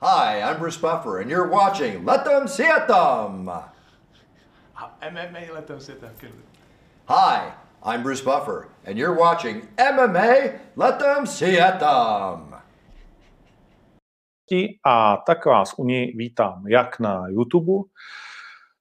[0.00, 3.50] Hi, I'm Bruce Buffer, and you're watching Let Them See It Them.
[5.02, 6.32] MMA Let Them See It Them.
[7.08, 12.54] Hi, I'm Bruce Buffer, and you're watching MMA Let Them See It Them.
[14.84, 17.88] A tak vás u něj vítám jak na YouTube,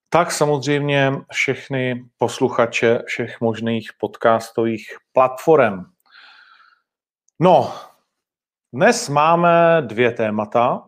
[0.10, 5.86] tak samozřejmě všechny posluchače všech možných podcastových platform.
[7.40, 7.74] No,
[8.74, 10.87] dnes máme dvě témata.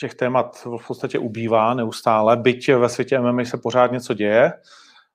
[0.00, 4.52] Těch témat v podstatě ubývá neustále, byť ve světě MMA se pořád něco děje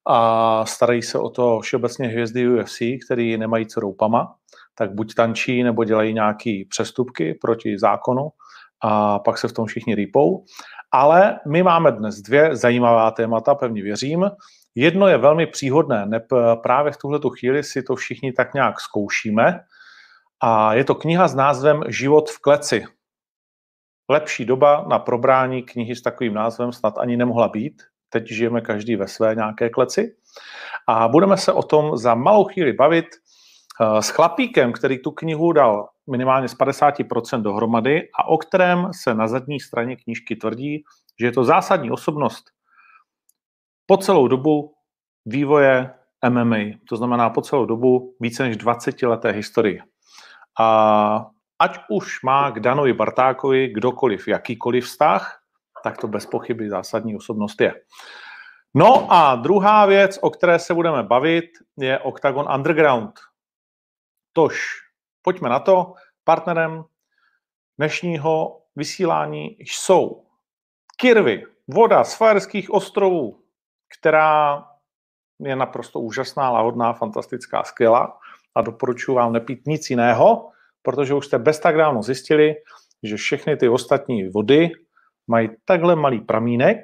[0.07, 4.35] a starají se o to všeobecně hvězdy UFC, který nemají co roupama,
[4.75, 8.29] tak buď tančí, nebo dělají nějaké přestupky proti zákonu
[8.81, 10.45] a pak se v tom všichni rýpou.
[10.91, 14.31] Ale my máme dnes dvě zajímavá témata, pevně věřím.
[14.75, 16.23] Jedno je velmi příhodné, neb
[16.63, 19.59] právě v tuhle chvíli si to všichni tak nějak zkoušíme.
[20.41, 22.85] A je to kniha s názvem Život v kleci.
[24.09, 27.83] Lepší doba na probrání knihy s takovým názvem snad ani nemohla být.
[28.09, 30.15] Teď žijeme každý ve své nějaké kleci.
[30.87, 35.51] A budeme se o tom za malou chvíli bavit eh, s chlapíkem, který tu knihu
[35.51, 40.83] dal minimálně z 50% dohromady a o kterém se na zadní straně knížky tvrdí,
[41.19, 42.43] že je to zásadní osobnost
[43.85, 44.73] po celou dobu
[45.25, 45.93] vývoje
[46.29, 46.57] MMA,
[46.89, 49.83] to znamená po celou dobu více než 20 leté historie.
[50.59, 51.25] A
[51.63, 55.39] ať už má k Danovi Bartákovi kdokoliv jakýkoliv vztah,
[55.83, 57.73] tak to bez pochyby zásadní osobnost je.
[58.75, 61.45] No a druhá věc, o které se budeme bavit,
[61.77, 63.19] je Octagon Underground.
[64.33, 64.59] Tož
[65.21, 65.93] pojďme na to.
[66.23, 66.83] Partnerem
[67.77, 70.25] dnešního vysílání jsou
[70.97, 73.39] Kirvy, voda z Fajerských ostrovů,
[73.99, 74.65] která
[75.39, 78.19] je naprosto úžasná, lahodná, fantastická, skvělá
[78.55, 80.52] a doporučuji vám nepít nic jiného,
[80.83, 82.55] protože už jste bez tak dávno zjistili,
[83.03, 84.71] že všechny ty ostatní vody
[85.27, 86.77] mají takhle malý pramínek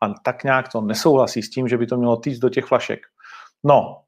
[0.00, 3.00] a tak nějak to nesouhlasí s tím, že by to mělo týct do těch flašek.
[3.64, 4.02] No,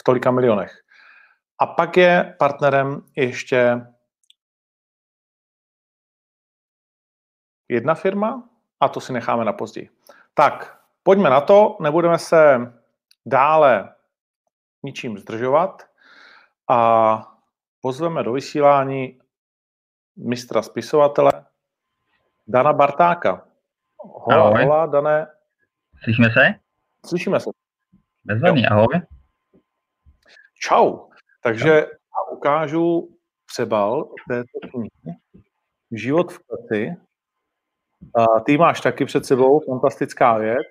[0.00, 0.72] v tolika milionech.
[1.58, 3.86] A pak je partnerem ještě
[7.68, 8.48] jedna firma
[8.80, 9.90] a to si necháme na později.
[10.34, 12.58] Tak, pojďme na to, nebudeme se
[13.26, 13.94] dále
[14.82, 15.82] ničím zdržovat
[16.68, 17.39] a
[17.80, 19.20] pozveme do vysílání
[20.16, 21.32] mistra spisovatele
[22.46, 23.46] Dana Bartáka.
[23.98, 24.64] Hola, ahoj.
[24.64, 25.26] hola, Dané.
[26.02, 26.54] Slyšíme se?
[27.06, 27.50] Slyšíme se.
[28.24, 29.00] Bezvadný, ahoj.
[30.54, 31.08] Čau.
[31.42, 35.18] Takže já ukážu přebal této knihy
[35.92, 36.96] Život v kleci.
[38.14, 40.66] A ty máš taky před sebou, fantastická věc.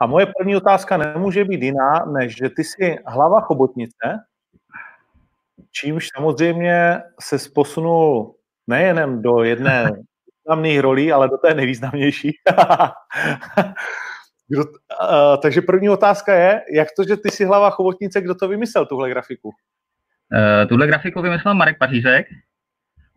[0.00, 4.26] A moje první otázka nemůže být jiná, než že ty jsi hlava chobotnice,
[5.80, 8.34] čímž samozřejmě se posunul
[8.66, 9.90] nejenom do jedné
[10.46, 12.32] významných rolí, ale do té nejvýznamnější.
[14.48, 14.70] kdo, uh,
[15.42, 19.10] takže první otázka je, jak to, že ty jsi hlava chobotnice, kdo to vymyslel, tuhle
[19.10, 19.48] grafiku?
[19.48, 22.26] Uh, tuhle grafiku vymyslel Marek Pařízek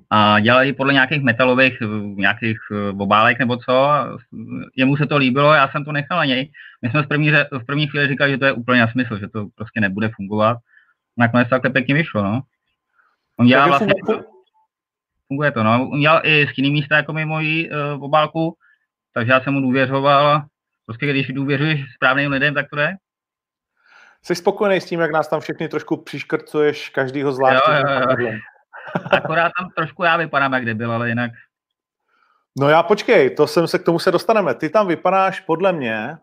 [0.10, 1.78] a dělal ji podle nějakých metalových
[2.16, 2.60] nějakých
[3.00, 3.90] obálek nebo co.
[4.76, 6.52] Jemu se to líbilo, já jsem to nechal na něj.
[6.82, 9.48] My jsme v první, v první chvíli říkali, že to je úplně smysl, že to
[9.56, 10.58] prostě nebude fungovat.
[11.20, 12.42] Nakonec to takhle pěkně vyšlo, no.
[13.40, 13.94] On dělá vlastně,
[15.28, 15.90] funguje to, no.
[15.92, 18.58] On dělal i z jiný místa jako mimo jí uh, obálku,
[19.14, 20.42] takže já jsem mu důvěřoval.
[20.86, 22.96] Prostě když důvěřuješ správným lidem, tak to jde.
[24.24, 27.64] Jsi spokojený s tím, jak nás tam všechny trošku přiškrcuješ každýho zvlášť?
[27.68, 28.40] Jo, jo, jo.
[29.12, 31.32] Akorát tam trošku já vypadám jak debil, ale jinak.
[32.60, 34.54] No já počkej, to jsem se k tomu se dostaneme.
[34.54, 36.18] Ty tam vypadáš podle mě,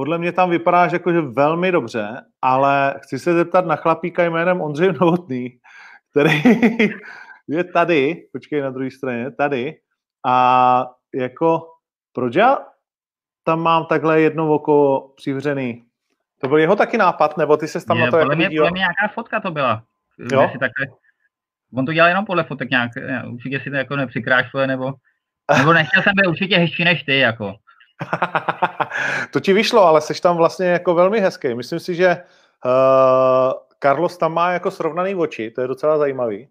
[0.00, 4.92] podle mě tam vypadáš jakože velmi dobře, ale chci se zeptat na chlapíka jménem Ondřej
[4.92, 5.58] Novotný,
[6.10, 6.42] který
[7.48, 9.76] je tady, počkej na druhé straně, tady
[10.26, 11.68] a jako
[12.12, 12.58] proč já
[13.44, 15.84] tam mám takhle jedno oko přivřený?
[16.40, 18.58] To byl jeho taky nápad, nebo ty se tam je, na to podle jako mě,
[18.58, 19.82] podle mě nějaká fotka to byla.
[20.32, 20.48] Jo?
[20.52, 20.86] Si takhle,
[21.74, 22.90] on to dělal jenom podle fotek nějak,
[23.30, 24.92] určitě si to jako nepřikrášluje, nebo,
[25.58, 27.54] nebo nechtěl jsem být určitě hezčí než ty, jako.
[29.32, 31.54] to ti vyšlo, ale jsi tam vlastně jako velmi hezký.
[31.54, 32.16] Myslím si, že
[32.64, 36.48] uh, Carlos tam má jako srovnaný oči, to je docela zajímavý.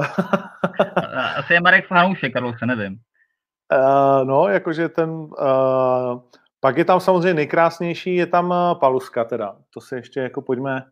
[1.36, 2.98] Asi je Marek fanoušek, Carlos, se nevím.
[3.72, 5.10] Uh, no, jakože ten...
[5.10, 6.20] Uh,
[6.60, 9.56] pak je tam samozřejmě nejkrásnější, je tam Paluska teda.
[9.74, 10.84] To se ještě jako pojďme,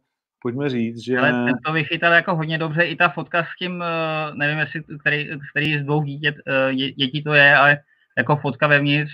[0.43, 1.19] pojďme říct, že...
[1.19, 3.85] Ale ten to vychytal jako hodně dobře, i ta fotka s tím,
[4.35, 6.35] nevím, jestli, který, který z dvou dítět,
[6.97, 7.79] dětí to je, ale
[8.19, 9.13] jako fotka vevnitř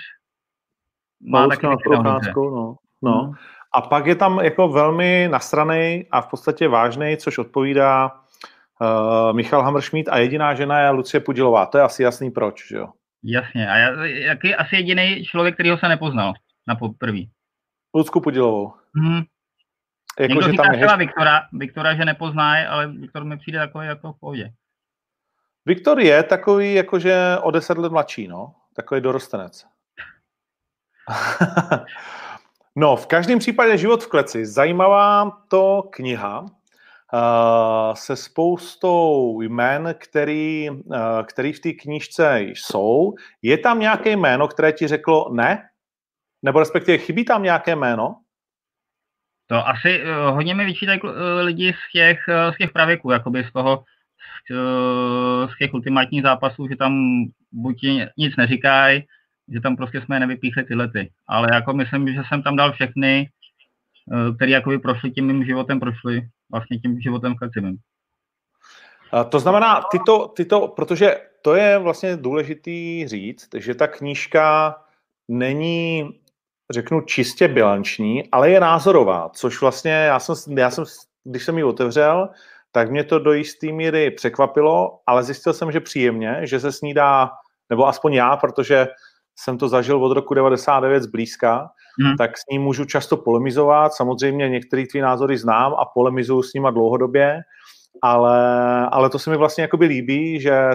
[1.20, 2.76] má taky no.
[3.02, 3.22] no.
[3.22, 3.32] Hmm.
[3.72, 8.10] A pak je tam jako velmi nasranej a v podstatě vážný, což odpovídá
[8.80, 11.66] uh, Michal Hammerschmidt a jediná žena je Lucie Pudilová.
[11.66, 12.88] To je asi jasný proč, že jo?
[13.24, 13.70] Jasně.
[13.70, 16.32] A já, jaký asi jediný člověk, který ho se nepoznal
[16.68, 17.30] na poprví?
[17.94, 18.72] Lucku Podilovou.
[18.96, 19.22] Hmm.
[20.20, 23.38] Jako, Někdo že říká tam je třeba hashtag- Viktora, Viktora, že nepozná, ale Viktor mi
[23.38, 24.52] přijde takový jako v pohodě.
[25.66, 28.54] Viktor je takový, jakože o deset let mladší, no.
[28.76, 29.66] Takový dorostenec.
[32.76, 34.46] no, v každém případě Život v kleci.
[34.46, 36.48] Zajímavá to kniha uh,
[37.94, 43.14] se spoustou jmen, který, uh, který v té knížce jsou.
[43.42, 45.68] Je tam nějaké jméno, které ti řeklo ne?
[46.42, 48.16] Nebo respektive chybí tam nějaké jméno?
[49.46, 51.10] To asi uh, hodně mi vyčítají uh,
[51.40, 53.84] lidi z těch, uh, z těch pravěků, jakoby z toho,
[55.48, 57.76] z, těch ultimátních zápasů, že tam buď
[58.16, 59.06] nic neříkají,
[59.50, 61.10] že tam prostě jsme nevypíchli tyhle ty.
[61.26, 63.28] Ale jako myslím, že jsem tam dal všechny,
[64.06, 67.34] uh, který jakoby prošli tím mým životem, prošli vlastně tím životem.
[67.62, 74.76] Uh, to znamená, tyto, tyto, protože to je vlastně důležitý říct, že ta knížka
[75.28, 76.10] není
[76.70, 80.84] řeknu čistě bilanční, ale je názorová, což vlastně já jsem, já jsem
[81.24, 82.28] když jsem ji otevřel,
[82.72, 86.80] tak mě to do jisté míry překvapilo, ale zjistil jsem, že příjemně, že se s
[86.80, 87.30] ní dá,
[87.70, 88.86] nebo aspoň já, protože
[89.44, 91.68] jsem to zažil od roku 99 zblízka,
[92.02, 92.16] hmm.
[92.16, 93.92] tak s ní můžu často polemizovat.
[93.92, 97.40] Samozřejmě některé tvý názory znám a polemizuju s nima dlouhodobě,
[98.02, 98.38] ale,
[98.86, 100.70] ale to se mi vlastně jakoby líbí, že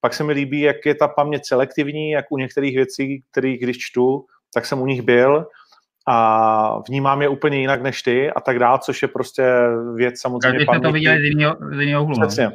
[0.00, 3.78] pak se mi líbí, jak je ta paměť selektivní, jak u některých věcí, kterých když
[3.78, 4.24] čtu,
[4.54, 5.46] tak jsem u nich byl
[6.08, 9.44] a vnímám je úplně jinak než ty a tak dál, což je prostě
[9.94, 12.26] věc samozřejmě Když jsme to viděli z jiného, z jiného úhlu.
[12.26, 12.50] Přesně,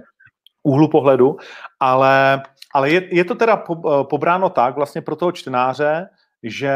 [0.65, 1.37] úhlu pohledu,
[1.79, 6.09] ale, ale je, je to teda po, pobráno tak vlastně pro toho čtenáře,
[6.43, 6.73] že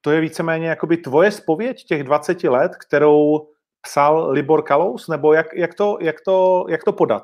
[0.00, 3.48] to je víceméně jakoby tvoje spověď těch 20 let, kterou
[3.80, 7.22] psal Libor Kalous, nebo jak, jak, to, jak, to, jak to podat?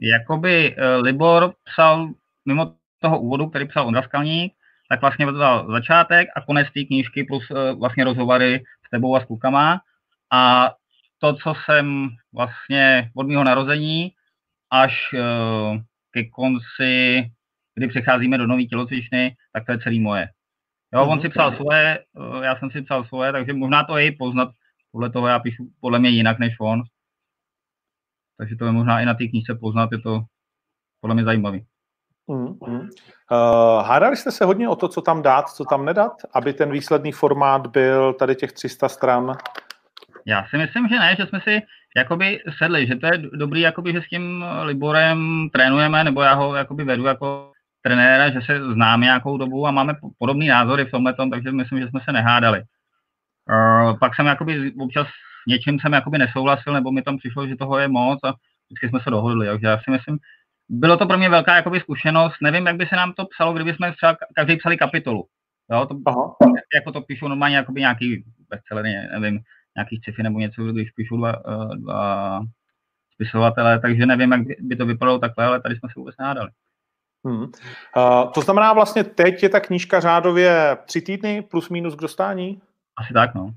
[0.00, 2.08] Jakoby uh, Libor psal
[2.46, 4.52] mimo toho úvodu, který psal Ondra Skalník,
[4.88, 9.20] tak vlastně dal začátek a konec té knížky plus uh, vlastně rozhovory s tebou a
[9.20, 9.80] s klukama.
[10.32, 10.70] A
[11.18, 14.12] to, co jsem vlastně od mého narození
[14.70, 15.78] až uh,
[16.10, 17.24] ke konci,
[17.74, 20.28] kdy přecházíme do nové tělocvičny, tak to je celý moje.
[20.94, 24.06] Jo, on si psal svoje, uh, já jsem si psal svoje, takže možná to je
[24.06, 24.48] i poznat,
[24.92, 26.82] podle toho já píšu podle mě jinak než on.
[28.38, 30.22] Takže to je možná i na té knížce poznat, je to
[31.00, 31.66] podle mě zajímavý.
[32.26, 32.80] Mm, mm.
[32.80, 36.72] Uh, hádali jste se hodně o to, co tam dát, co tam nedat, aby ten
[36.72, 39.36] výsledný formát byl tady těch 300 stran?
[40.26, 41.62] Já si myslím, že ne, že jsme si
[41.96, 46.54] jakoby sedli, že to je dobrý, jakoby, že s tím Liborem trénujeme, nebo já ho
[46.54, 47.52] jakoby vedu jako
[47.82, 51.80] trenéra, že se známe nějakou dobu a máme podobné názory v tomhle tom, takže myslím,
[51.80, 52.62] že jsme se nehádali.
[53.50, 55.06] Uh, pak jsem jakoby občas
[55.48, 58.34] něčím jsem jakoby nesouhlasil, nebo mi tam přišlo, že toho je moc a
[58.66, 59.46] vždycky jsme se dohodli.
[59.46, 60.18] Takže já si myslím,
[60.68, 62.36] bylo to pro mě velká jakoby zkušenost.
[62.42, 65.26] Nevím, jak by se nám to psalo, kdyby jsme třeba každý psali kapitolu.
[65.72, 66.36] Jo, to, Aha.
[66.74, 69.40] jako to píšu normálně jakoby nějaký bestsellery, nevím,
[69.76, 71.32] nějaký sci-fi nebo něco, když píšu dva,
[71.74, 72.40] dva
[73.14, 76.50] spisovatele, takže nevím, jak by to vypadalo takhle, ale tady jsme se vůbec nádali.
[77.26, 77.42] Hmm.
[77.42, 82.62] Uh, to znamená vlastně teď je ta knížka řádově tři týdny plus minus k dostání?
[82.96, 83.50] Asi tak, no.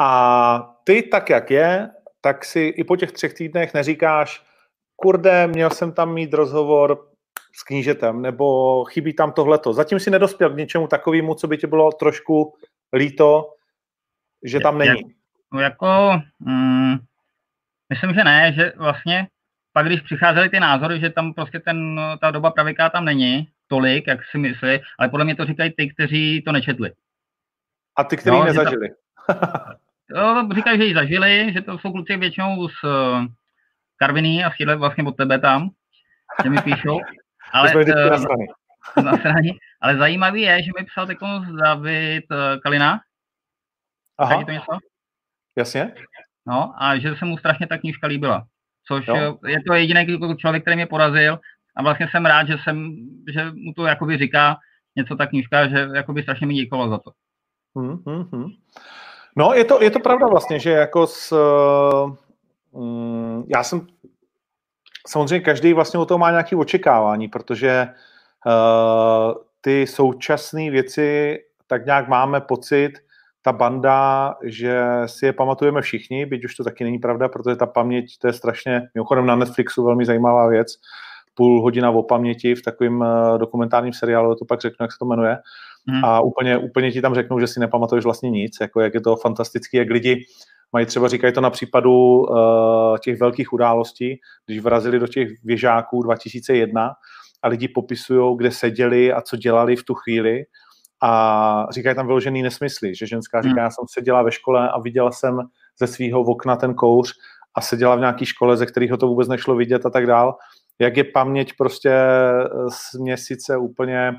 [0.00, 1.90] A ty tak, jak je,
[2.20, 4.46] tak si i po těch třech týdnech neříkáš,
[4.96, 7.08] kurde, měl jsem tam mít rozhovor
[7.56, 9.72] s knížetem, nebo chybí tam tohleto.
[9.72, 12.54] Zatím si nedospěl k něčemu takovému, co by ti bylo trošku
[12.92, 13.54] líto,
[14.44, 15.14] že tam není.
[15.54, 16.96] No jako, mm,
[17.88, 19.28] myslím, že ne, že vlastně
[19.72, 24.06] pak, když přicházely ty názory, že tam prostě ten, ta doba praviká tam není tolik,
[24.06, 26.92] jak si myslí, ale podle mě to říkají ty, kteří to nečetli.
[27.96, 28.88] A ty, kteří no, nezažili.
[30.10, 33.24] jo, říkají, že ji zažili, že to jsou kluci většinou z uh,
[33.96, 35.70] Karviní a chvíle vlastně od tebe tam,
[36.42, 37.00] že mi píšou.
[37.52, 39.52] Ale, uh, na straně.
[39.80, 43.00] Ale zajímavý je, že mi psal takový David uh, Kalina.
[44.18, 44.44] Aha.
[44.44, 44.78] to něco?
[45.56, 45.94] Jasně.
[46.46, 48.46] No a že se mu strašně ta knížka líbila.
[48.88, 49.38] Což jo.
[49.46, 51.38] je to jediný člověk, který mě porazil
[51.76, 52.96] a vlastně jsem rád, že, jsem,
[53.32, 54.56] že mu to jakoby říká
[54.96, 57.10] něco ta knížka, že jakoby strašně mi děkoval za to.
[57.76, 58.48] Hmm, hmm, hmm.
[59.36, 61.32] No, je to, je to pravda vlastně, že jako s,
[62.70, 63.86] um, já jsem,
[65.06, 67.88] samozřejmě každý vlastně o toho má nějaké očekávání, protože
[68.46, 72.92] uh, ty současné věci tak nějak máme pocit,
[73.44, 77.66] ta banda, že si je pamatujeme všichni, byť už to taky není pravda, protože ta
[77.66, 80.68] paměť, to je strašně, mimochodem na Netflixu velmi zajímavá věc,
[81.34, 85.04] půl hodina o paměti v takovém uh, dokumentárním seriálu, to pak řeknu, jak se to
[85.04, 85.38] jmenuje,
[85.88, 86.04] Hmm.
[86.04, 89.16] A úplně, úplně ti tam řeknou, že si nepamatuješ vlastně nic, jako jak je to
[89.16, 90.24] fantastický, jak lidi
[90.72, 96.02] mají třeba, říkají to na případu uh, těch velkých událostí, když vrazili do těch věžáků
[96.02, 96.92] 2001
[97.42, 100.44] a lidi popisují, kde seděli a co dělali v tu chvíli
[101.06, 103.64] a říkají tam vyložený nesmysly, že ženská říká, hmm.
[103.64, 105.38] já jsem seděla ve škole a viděla jsem
[105.78, 107.12] ze svého okna ten kouř
[107.54, 110.36] a seděla v nějaké škole, ze kterého to vůbec nešlo vidět a tak dál.
[110.78, 111.92] Jak je paměť prostě
[112.68, 114.12] z měsíce úplně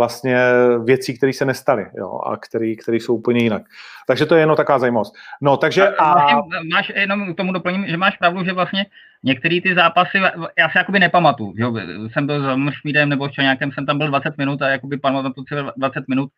[0.00, 0.36] vlastně
[0.84, 3.62] věcí, které se nestaly jo, a které jsou úplně jinak.
[4.06, 5.14] Takže to je jenom taková zajímavost.
[5.42, 6.14] No, takže a...
[6.14, 8.86] Vlastně máš, jenom k tomu doplním, že máš pravdu, že vlastně
[9.22, 10.18] některé ty zápasy,
[10.58, 11.64] já si jakoby nepamatuju, že
[12.12, 15.44] jsem byl za Mršmídem nebo v nějakém, jsem tam byl 20 minut a jakoby pamatuju
[15.48, 16.30] si 20 minut,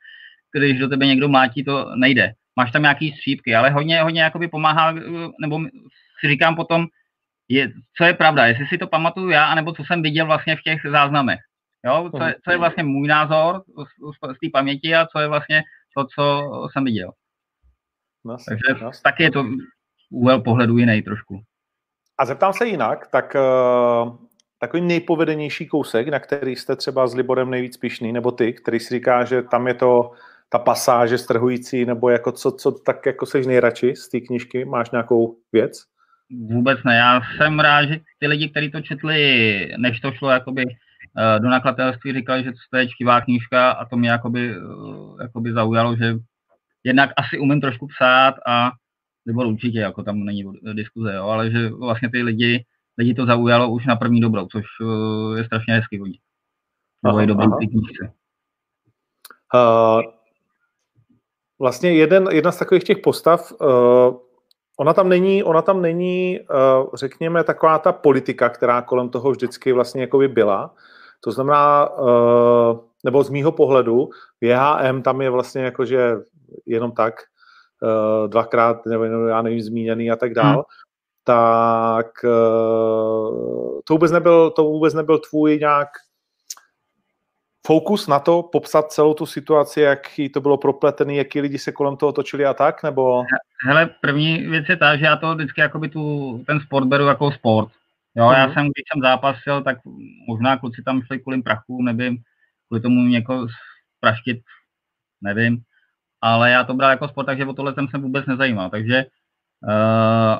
[0.53, 2.33] když do tebe někdo mlátí, to nejde.
[2.57, 4.93] Máš tam nějaký střípky, ale hodně, hodně jakoby pomáhá,
[5.41, 5.61] nebo
[6.21, 6.87] si říkám potom,
[7.49, 10.63] je, co je pravda, jestli si to pamatuju já, anebo co jsem viděl vlastně v
[10.63, 11.41] těch záznamech.
[11.87, 15.29] Jo, co je, co je vlastně můj názor z, z té paměti a co je
[15.29, 15.63] vlastně
[15.97, 17.13] to, co jsem viděl.
[18.25, 19.03] Nas, Takže nas.
[19.03, 19.45] taky je to
[20.11, 21.43] úhel pohledu jiný trošku.
[22.19, 24.17] A zeptám se jinak, tak uh,
[24.59, 28.95] takový nejpovedenější kousek, na který jste třeba s Liborem nejvíc pišný, nebo ty, který si
[28.95, 30.13] říká, že tam je to
[30.49, 34.65] ta pasáže strhující, nebo jako co, co tak jako seš nejradši z té knižky?
[34.65, 35.85] Máš nějakou věc?
[36.49, 36.97] Vůbec ne.
[36.97, 40.65] Já jsem rád, že ty lidi, kteří to četli, než to šlo jakoby
[41.39, 45.97] do nakladatelství říkali, že to je čtivá knížka a to mě jakoby, eh, jakoby zaujalo,
[45.97, 46.15] že
[46.85, 48.71] jednak asi umím trošku psát a
[49.27, 52.65] nebo určitě, jako tam není diskuze, jo, ale že vlastně ty lidi,
[52.99, 56.19] lidi to zaujalo už na první dobrou, což eh, je strašně hezký hodně.
[57.05, 58.13] Nebo je dobrý ty knížce.
[59.55, 60.03] Uh,
[61.59, 64.17] vlastně jeden, jedna z takových těch postav, uh,
[64.79, 69.73] ona tam není, ona tam není, uh, řekněme, taková ta politika, která kolem toho vždycky
[69.73, 70.75] vlastně jakoby byla,
[71.25, 74.11] to znamená, eh, nebo z mýho pohledu,
[74.41, 76.17] JHM tam je vlastně jakože
[76.67, 77.15] jenom tak,
[77.83, 80.63] eh, dvakrát, nebo já nevím, zmíněný a tak dál, hmm.
[81.25, 82.29] tak eh,
[83.85, 85.89] to vůbec, nebyl, to vůbec nebyl tvůj nějak
[87.67, 90.01] fokus na to, popsat celou tu situaci, jak
[90.35, 93.23] to bylo propletený, jaký lidi se kolem toho točili a tak, nebo?
[93.67, 97.33] Hele, první věc je ta, že já to vždycky jakoby tu, ten sport beru jako
[97.33, 97.69] sport.
[98.15, 98.55] Jo, já mhm.
[98.55, 99.79] jsem, když jsem zápasil, tak
[100.29, 102.19] možná kluci tam šli kvůli prachu, nevím,
[102.69, 103.47] kvůli tomu někoho
[104.01, 104.39] praštit,
[105.21, 105.63] nevím,
[106.21, 109.05] ale já to bral jako sport, takže o tohle jsem se vůbec nezajímal, takže
[109.63, 110.39] uh,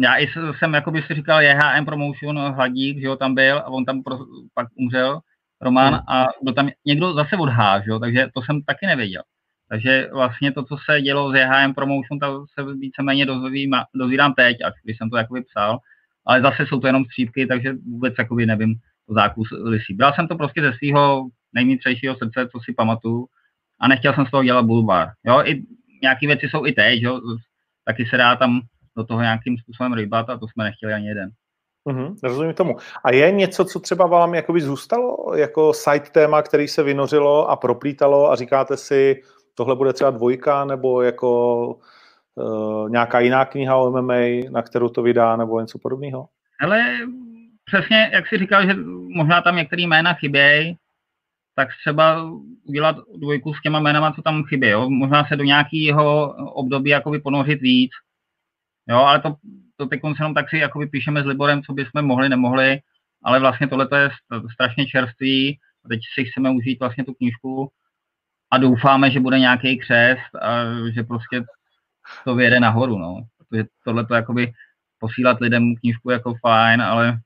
[0.00, 0.16] já
[0.58, 4.18] jsem jakoby si říkal JHM Promotion Hladík, že jo, tam byl a on tam pro,
[4.54, 5.20] pak umřel,
[5.60, 6.00] Roman, mm.
[6.08, 9.22] a byl tam někdo zase odháž, jo, takže to jsem taky nevěděl.
[9.68, 14.56] Takže vlastně to, co se dělo s JHM Promotion, to se víceméně dozvím, dozvídám teď,
[14.64, 15.78] až když jsem to jakoby psal,
[16.26, 18.74] ale zase jsou to jenom střípky, takže vůbec jakoby nevím
[19.08, 19.94] to zákus lisí.
[19.94, 23.26] Bral jsem to prostě ze svého nejmítřejšího srdce, co si pamatuju,
[23.80, 25.08] a nechtěl jsem z toho dělat bulbar.
[25.26, 25.62] Jo, i
[26.02, 27.20] nějaké věci jsou i teď, jo,
[27.84, 28.60] taky se dá tam
[28.96, 31.30] do toho nějakým způsobem rybat a to jsme nechtěli ani jeden.
[31.88, 32.76] Mm-hmm, rozumím tomu.
[33.04, 37.56] A je něco, co třeba vám jakoby zůstalo jako side téma, který se vynořilo a
[37.56, 39.22] proplítalo a říkáte si,
[39.54, 41.78] tohle bude třeba dvojka, nebo jako
[42.42, 46.28] uh, nějaká jiná kniha o MMA, na kterou to vydá, nebo něco podobného?
[46.60, 46.98] Ale
[47.64, 48.74] přesně, jak si říkal, že
[49.14, 50.76] možná tam některé jména chybějí,
[51.54, 52.30] tak třeba
[52.64, 54.68] udělat dvojku s těma jménama, co tam chybí.
[54.68, 54.90] Jo?
[54.90, 57.90] Možná se do nějakého období jakoby ponořit víc.
[58.88, 59.36] Jo, ale to,
[59.76, 62.80] to teď jenom tak si jakoby píšeme s Liborem, co bychom mohli, nemohli,
[63.24, 64.10] ale vlastně tohle je
[64.52, 65.58] strašně čerstvý.
[65.88, 67.70] Teď si chceme užít vlastně tu knížku
[68.50, 71.44] a doufáme, že bude nějaký křest a že prostě
[72.24, 73.26] to vyjede nahoru, no.
[73.38, 74.52] Protože tohle to jakoby
[74.98, 77.20] posílat lidem knížku jako fajn, ale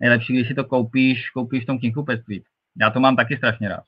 [0.00, 2.44] nejlepší, když si to koupíš, koupíš v tom knihkupectví.
[2.80, 3.84] Já to mám taky strašně rád.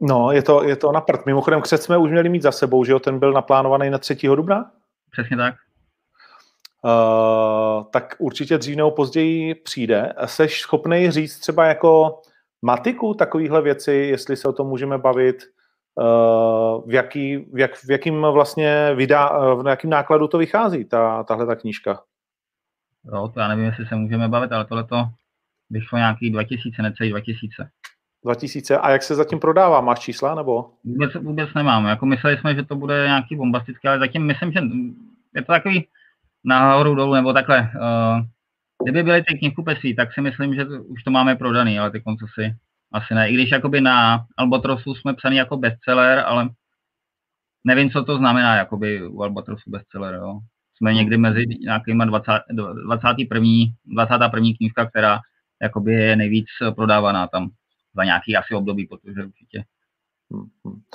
[0.00, 1.26] No, je to, je to na prd.
[1.26, 2.98] Mimochodem, křet jsme už měli mít za sebou, že jo?
[2.98, 4.16] Ten byl naplánovaný na 3.
[4.22, 4.70] dubna?
[5.10, 5.54] Přesně tak.
[6.84, 10.12] Uh, tak určitě dřív nebo později přijde.
[10.24, 12.20] Seš schopný říct třeba jako
[12.62, 15.36] matiku takovýchhle věci, jestli se o tom můžeme bavit,
[16.86, 21.46] v, jaký, v, jak, v jakým vlastně vydá, v jakým nákladu to vychází, ta, tahle
[21.46, 22.02] ta knížka?
[23.04, 25.04] Jo, to já nevím, jestli se můžeme bavit, ale tohle to
[25.70, 27.70] vyšlo nějaký 2000, necelý 2000.
[28.24, 28.78] 2000.
[28.78, 29.80] A jak se zatím prodává?
[29.80, 30.70] Máš čísla nebo?
[30.84, 31.86] Vůbec, vůbec nemám.
[31.86, 34.60] Jako mysleli jsme, že to bude nějaký bombastický, ale zatím myslím, že
[35.34, 35.88] je to takový
[36.44, 37.60] nahoru dolů nebo takhle.
[37.60, 38.24] Uh,
[38.82, 42.00] kdyby byly ty knihkupectví, tak si myslím, že to, už to máme prodaný, ale ty
[42.00, 42.56] konce si
[42.92, 43.30] asi ne.
[43.30, 46.48] I když jakoby na Albatrosu jsme psaný jako bestseller, ale
[47.64, 50.38] nevím, co to znamená jakoby u Albatrosu bestseller, jo.
[50.76, 52.32] Jsme někdy mezi nějakýma 20,
[52.86, 53.48] 21.
[53.84, 54.48] 21.
[54.56, 55.20] knížka, která
[55.62, 57.50] jakoby je nejvíc prodávaná tam
[57.96, 59.64] za nějaký asi období, protože určitě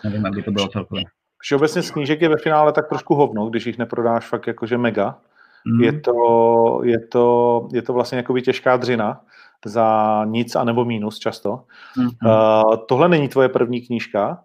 [0.04, 1.04] nevím, jak by to bylo celkově.
[1.40, 5.20] Všeobecně z knížek je ve finále tak trošku hovno, když jich neprodáš fakt jakože mega.
[5.66, 5.84] Mm.
[5.84, 9.22] Je, to, je, to, je to vlastně jako těžká dřina
[9.66, 11.64] za nic a nebo mínus často.
[11.98, 12.10] Mm-hmm.
[12.26, 14.44] Uh, tohle není tvoje první knížka.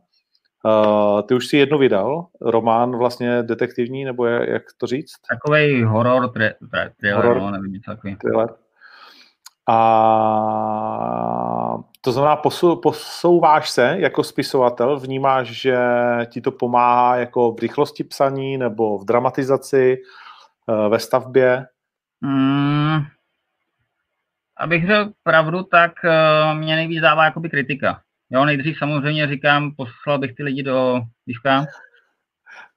[0.64, 5.12] Uh, ty už si jednu vydal, román vlastně detektivní, nebo je, jak to říct?
[5.28, 8.16] Takový horor, tre, tre, thriller, horor, no, nevím, takový.
[8.16, 8.48] Thriller.
[9.68, 9.78] A
[12.00, 15.78] to znamená, posou, posouváš se jako spisovatel, vnímáš, že
[16.26, 19.96] ti to pomáhá jako v rychlosti psaní nebo v dramatizaci,
[20.68, 21.66] eh, ve stavbě?
[22.20, 23.00] Mm,
[24.56, 28.00] abych řekl pravdu, tak uh, mě nejvíc dává jakoby kritika.
[28.30, 31.66] Jo, nejdřív samozřejmě říkám, poslal bych ty lidi do výška,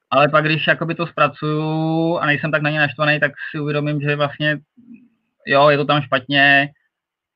[0.09, 4.01] ale pak, když jakoby to zpracuju a nejsem tak na ně naštvaný, tak si uvědomím,
[4.01, 4.59] že vlastně,
[5.47, 6.69] jo, je to tam špatně,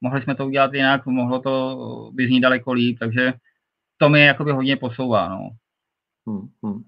[0.02, 1.76] mohli jsme to udělat jinak, mohlo to
[2.14, 3.34] by z ní daleko líp, takže
[3.98, 5.50] to mi jakoby hodně posouvá, no.
[6.28, 6.84] Hmm, hmm.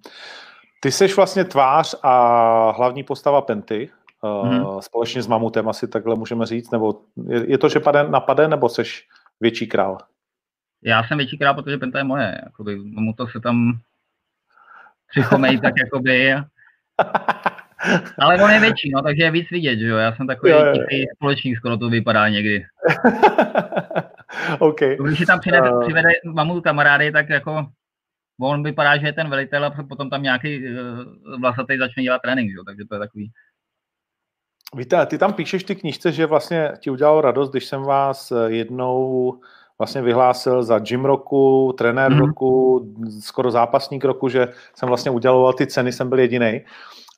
[0.82, 3.90] Ty jsi vlastně tvář a hlavní postava Penty,
[4.24, 4.82] hmm.
[4.82, 8.70] společně s Mamutem asi takhle můžeme říct, nebo je, je to, že pade, napade, nebo
[8.70, 8.84] jsi
[9.40, 9.98] větší král?
[10.84, 13.80] Já jsem větší král, protože Penta je moje, jakoby Mamuto se tam
[15.10, 16.36] přichomej tak jakoby
[18.20, 19.98] Ale on je větší, no, takže je víc vidět, že jo.
[19.98, 20.74] Já jsem takový jo, jo.
[20.74, 22.66] tichý společník, skoro to vypadá někdy.
[24.60, 24.98] okay.
[25.06, 25.84] Když si tam přivede, uh...
[25.84, 27.68] přivede mamu kamarády, tak jako
[28.42, 32.52] on vypadá, že je ten velitel a potom tam nějaký uh, vlasatý začne dělat trénink,
[32.52, 33.32] že jo, takže to je takový.
[34.76, 38.52] Víte, ty tam píšeš ty knížce, že vlastně ti udělalo radost, když jsem vás eh,
[38.52, 39.34] jednou
[39.78, 42.20] vlastně vyhlásil za gym roku, trenér mm-hmm.
[42.20, 42.82] roku,
[43.20, 46.62] skoro zápasník roku, že jsem vlastně udělal ty ceny, jsem byl jediný.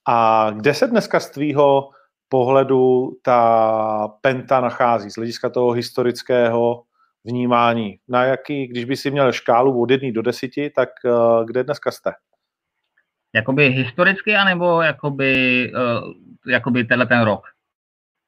[0.07, 1.89] A kde se dneska z tvýho
[2.29, 6.83] pohledu ta penta nachází z hlediska toho historického
[7.23, 7.99] vnímání?
[8.07, 11.91] Na jaký, když by si měl škálu od jedné do deseti, tak uh, kde dneska
[11.91, 12.11] jste?
[13.35, 16.13] Jakoby historicky, anebo jakoby, uh,
[16.47, 17.43] jakoby tenhle ten rok?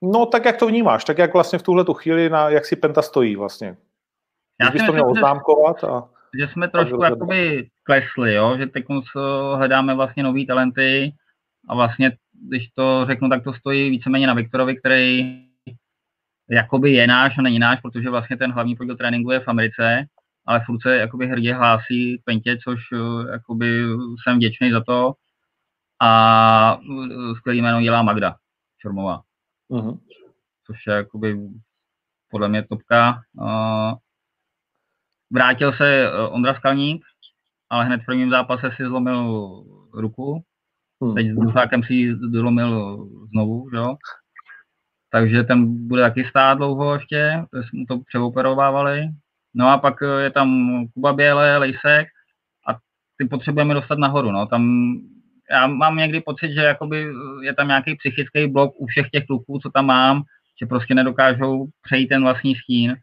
[0.01, 2.75] No tak jak to vnímáš, tak jak vlastně v tuhle tu chvíli, na, jak si
[2.75, 3.77] Penta stojí vlastně?
[4.61, 5.83] Já bys to měl oznámkovat?
[5.83, 8.57] A, že jsme trošku jakoby klesli, jo?
[8.57, 8.85] že teď
[9.55, 11.13] hledáme vlastně nový talenty,
[11.67, 15.41] a vlastně, když to řeknu, tak to stojí víceméně na Viktorovi, který
[16.49, 20.05] jakoby je náš a není náš, protože vlastně ten hlavní podíl tréninku je v Americe,
[20.45, 23.83] ale furt se jakoby hrdě hlásí Pentě, což eh, jakoby
[24.23, 25.13] jsem vděčný za to.
[26.01, 28.35] A eh, skvělý jméno dělá Magda
[28.81, 29.21] Šormová.
[29.71, 29.99] Uh-huh.
[30.65, 31.37] Což je jakoby
[32.31, 33.21] podle mě topka.
[35.31, 37.05] Vrátil se Ondra Skalník,
[37.69, 40.43] ale hned v prvním zápase si zlomil ruku,
[41.01, 41.15] Hmm.
[41.15, 42.97] Teď s Dusákem si ji dolomil
[43.31, 43.95] znovu, jo.
[45.09, 49.07] Takže ten bude taky stát dlouho ještě, to jsme to přeoperovávali.
[49.53, 52.07] No a pak je tam Kuba Běle, Lejsek
[52.67, 52.77] a
[53.17, 54.45] ty potřebujeme dostat nahoru, no.
[54.47, 54.93] Tam
[55.51, 57.07] já mám někdy pocit, že jakoby
[57.41, 60.23] je tam nějaký psychický blok u všech těch kluků, co tam mám,
[60.61, 62.95] že prostě nedokážou přejít ten vlastní stín,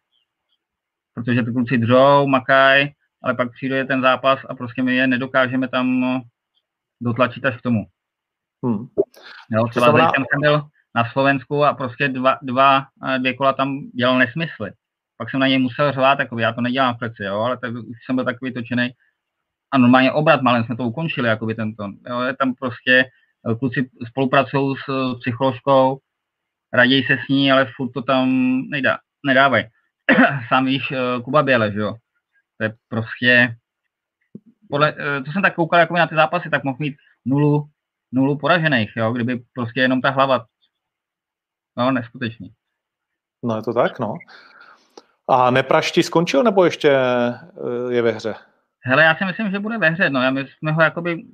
[1.14, 2.90] protože ty kluci dřou, makaj,
[3.22, 6.20] ale pak přijde ten zápas a prostě my je nedokážeme tam
[7.00, 7.86] dotlačit až k tomu.
[8.66, 8.86] Hmm.
[9.50, 10.10] Jo, třeba znamená...
[10.10, 10.62] jsem byl
[10.94, 12.86] na Slovensku a prostě dva, dva,
[13.18, 14.72] dvě kola tam dělal nesmysly.
[15.16, 17.72] Pak jsem na něj musel řvát, takový, já to nedělám v kleci, jo, ale tak
[17.72, 18.90] už jsem byl takový točený.
[19.72, 21.88] A normálně obrat malem jsme to ukončili, jakoby tento.
[22.08, 23.04] Jo, je tam prostě,
[23.50, 25.98] eh, kluci spolupracují s eh, psycholožkou,
[26.72, 28.28] raději se s ní, ale furt to tam
[28.70, 29.64] nejdá, nedávají.
[30.48, 31.94] Sám víš, eh, Kuba Běle, že jo.
[32.58, 33.56] To je prostě,
[34.70, 34.92] podle,
[35.24, 37.66] to jsem tak koukal jako na ty zápasy, tak mohl mít nulu,
[38.12, 40.46] nulu poražených, jo, kdyby prostě jenom ta hlava.
[41.76, 42.52] No, neskutečný.
[43.42, 44.14] No je to tak, no.
[45.28, 46.96] A Neprašti skončil, nebo ještě
[47.90, 48.34] je ve hře?
[48.84, 50.32] Hele, já si myslím, že bude ve hře, no.
[50.32, 51.24] My jsme ho jakoby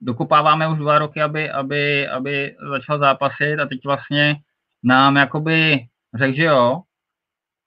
[0.00, 4.36] dokupáváme už dva roky, aby, aby, aby začal zápasit a teď vlastně
[4.82, 6.82] nám jakoby řekl, že jo,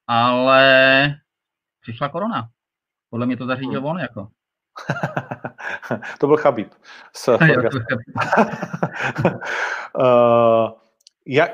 [0.07, 1.15] ale
[1.81, 2.49] přišla korona.
[3.09, 3.89] Podle mě to zařídil hmm.
[3.89, 4.27] on jako.
[6.19, 6.73] to byl Chabib.
[7.15, 7.27] S
[9.97, 10.69] uh,
[11.25, 11.51] jak,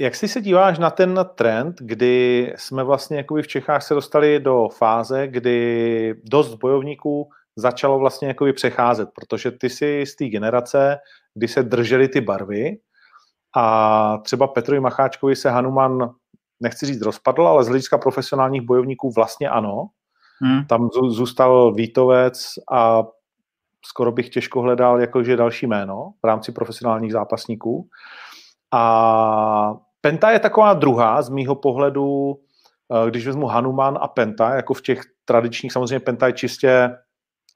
[0.00, 4.40] jak si se díváš na ten trend, kdy jsme vlastně jakoby v Čechách se dostali
[4.40, 10.98] do fáze, kdy dost bojovníků začalo vlastně jakoby přecházet, protože ty jsi z té generace,
[11.34, 12.76] kdy se držely ty barvy
[13.56, 16.10] a třeba Petrovi Macháčkovi se Hanuman,
[16.60, 19.88] nechci říct rozpadl, ale z hlediska profesionálních bojovníků vlastně ano,
[20.42, 20.64] Hmm.
[20.64, 23.04] Tam zůstal Vítovec a
[23.86, 27.88] skoro bych těžko hledal jakože další jméno v rámci profesionálních zápasníků.
[28.72, 32.36] A Penta je taková druhá z mýho pohledu,
[33.06, 36.96] eh, když vezmu Hanuman a Penta, jako v těch tradičních, samozřejmě Penta je čistě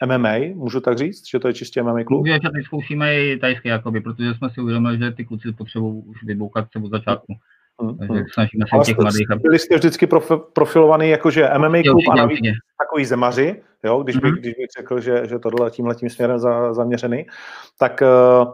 [0.06, 2.26] MMA, můžu tak říct, že to je čistě MMA klub?
[2.26, 6.22] Že teď zkoušíme i tajské, jakoby, protože jsme si uvědomili, že ty kluci potřebují už
[6.24, 7.34] vyboukat se od začátku.
[7.82, 8.24] Hmm, Takže hmm.
[8.34, 9.26] snažíme se Ale těch mladých.
[9.42, 12.40] byli jste vždycky profi, profilovaný jakože MMA klub a navíc
[12.78, 14.40] takový zemaři, jo, když, bych, Mhm.
[14.40, 17.26] když bych řekl, že, že tohle tímhle tím směrem za, zaměřený,
[17.78, 18.52] tak uh,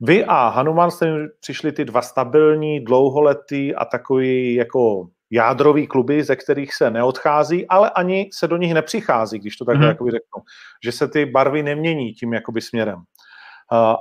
[0.00, 6.36] vy a Hanuman jste přišli ty dva stabilní, dlouholetý a takový jako jádrový kluby, ze
[6.36, 9.88] kterých se neodchází, ale ani se do nich nepřichází, když to takhle Mhm.
[9.88, 10.42] jakoby řeknu.
[10.84, 12.98] Že se ty barvy nemění tím jakoby směrem.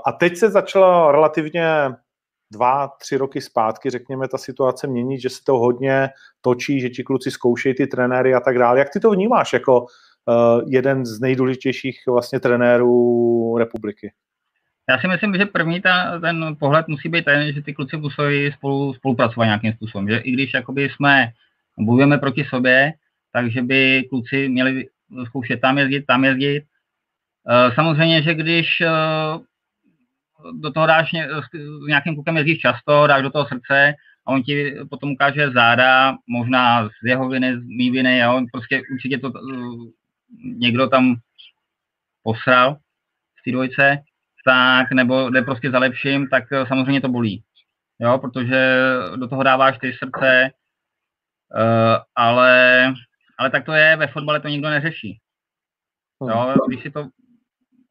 [0.07, 1.67] A teď se začala relativně
[2.53, 6.09] dva, tři roky zpátky, řekněme, ta situace měnit, že se to hodně
[6.41, 8.79] točí, že ti kluci zkoušejí ty trenéry a tak dále.
[8.79, 9.85] Jak ty to vnímáš jako uh,
[10.67, 14.11] jeden z nejdůležitějších vlastně trenérů republiky?
[14.89, 18.51] Já si myslím, že první ta, ten pohled musí být ten, že ty kluci musí
[18.53, 20.09] spolu, spolupracovat nějakým způsobem.
[20.09, 21.31] Že i když jakoby jsme
[21.79, 22.93] bojujeme proti sobě,
[23.31, 24.87] takže by kluci měli
[25.25, 26.63] zkoušet tam jezdit, tam jezdit.
[27.49, 28.89] Eh, Samozřejmě, že když eh,
[30.53, 33.93] do toho dáš s nějakým klukem jezdíš často, dáš do toho srdce
[34.27, 38.81] a on ti potom ukáže záda, možná z jeho viny, z mý viny, jo, prostě
[38.93, 39.91] určitě to eh,
[40.43, 41.15] někdo tam
[42.23, 42.75] posral
[43.39, 43.97] v té dvojce,
[44.45, 47.43] tak nebo jde prostě za lepším, tak eh, samozřejmě to bolí.
[47.99, 48.81] Jo, protože
[49.15, 50.49] do toho dáváš ty srdce,
[51.55, 52.93] uh, ale,
[53.37, 55.19] ale tak to je, ve fotbale to nikdo neřeší.
[56.29, 57.07] Jo, když si to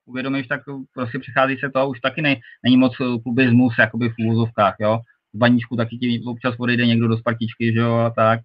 [0.05, 0.61] uvědomíš, tak
[0.95, 4.99] prostě přichází se to, už taky ne, není moc klubismus, jakoby v úvozovkách, jo.
[5.35, 8.41] V baníčku taky ti občas odejde někdo do Spartičky, že jo, a tak.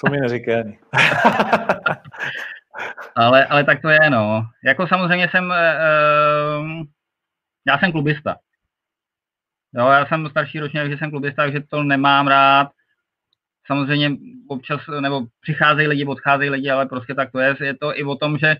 [0.00, 0.52] To mi neříká.
[3.16, 4.46] ale, ale tak to je, no.
[4.64, 6.82] Jako samozřejmě jsem, uh,
[7.66, 8.36] já jsem klubista.
[9.74, 12.68] Jo, já jsem starší ročník, takže jsem klubista, takže to nemám rád.
[13.66, 14.10] Samozřejmě
[14.48, 17.56] občas, nebo přicházejí lidi, odcházejí lidi, ale prostě tak to je.
[17.60, 18.56] Je to i o tom, že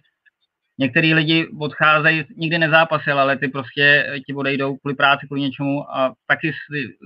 [0.79, 6.15] některý lidi odcházejí, nikdy nezápasil, ale ty prostě ti odejdou kvůli práci, kvůli něčemu a
[6.27, 6.97] taky si,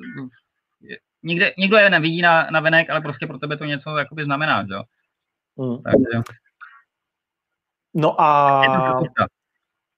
[1.22, 4.66] nikde, nikdo je nevidí na, na venek, ale prostě pro tebe to něco jakoby znamená,
[4.70, 4.82] jo.
[5.58, 5.82] Hmm.
[5.82, 6.22] Takže
[7.94, 8.62] No a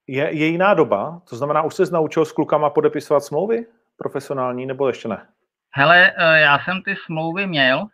[0.07, 1.22] je je, jiná doba?
[1.31, 5.29] To znamená, už se naučil s klukama podepisovat smlouvy profesionální, nebo ještě ne?
[5.74, 7.87] Hele, eh, já jsem ty smlouvy měl,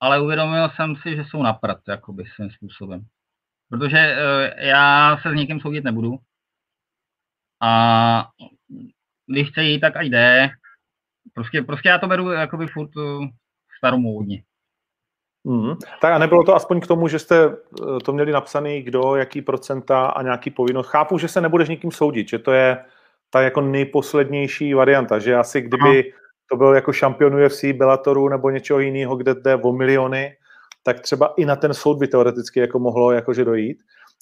[0.00, 3.06] ale uvědomil jsem si, že jsou na prd, jakoby svým způsobem.
[3.68, 6.18] Protože eh, já se s někým soudit nebudu.
[7.60, 8.28] A
[9.26, 10.50] když chce jít, tak ať jde.
[11.34, 13.28] Prostě, prostě já to beru jakoby furt eh,
[13.78, 14.42] staromódně.
[15.44, 15.74] Mm.
[16.00, 19.42] Tak a nebylo to aspoň k tomu, že jste eh, to měli napsaný, kdo, jaký
[19.42, 20.86] procenta a nějaký povinnost.
[20.86, 22.84] Chápu, že se nebudeš nikým soudit, že to je
[23.30, 26.12] ta jako nejposlednější varianta, že asi kdyby
[26.50, 30.36] to byl jako šampion UFC, Bellatoru nebo něčeho jiného, kde jde o miliony,
[30.82, 33.78] tak třeba i na ten soud by teoreticky jako mohlo jakože dojít.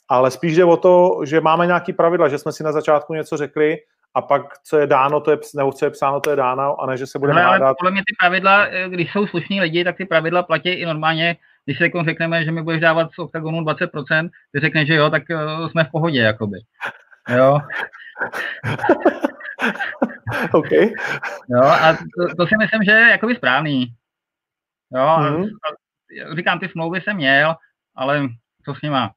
[0.09, 3.37] Ale spíš jde o to, že máme nějaký pravidla, že jsme si na začátku něco
[3.37, 3.76] řekli
[4.14, 6.87] a pak, co je dáno, to je, nebo co je psáno, to je dáno, a
[6.87, 7.77] ne, že se Ale, ale hádat.
[7.79, 11.37] podle mě ty pravidla, eh, když jsou slušní lidi, tak ty pravidla platí i normálně.
[11.64, 15.23] Když se řekneme, že mi budeš dávat z oktagonu 20%, ty řekneš, že jo, tak
[15.31, 16.59] uh, jsme v pohodě, jakoby.
[17.37, 17.59] Jo,
[20.53, 20.70] OK.
[21.49, 23.87] jo a to, to, si myslím, že je jakoby správný.
[24.94, 25.42] Jo, a, Mhm.
[25.44, 27.55] a říkám, ty smlouvy jsem měl,
[27.96, 28.29] ale
[28.64, 29.12] co s nima?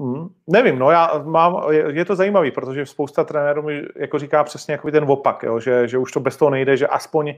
[0.00, 0.28] Hmm.
[0.46, 4.72] Nevím, no já mám, je, je to zajímavý, protože spousta trenérů mi jako říká přesně
[4.72, 7.34] jako ten opak, jo, že, že už to bez toho nejde, že aspoň,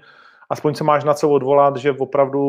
[0.51, 2.43] aspoň se máš na co odvolat, že opravdu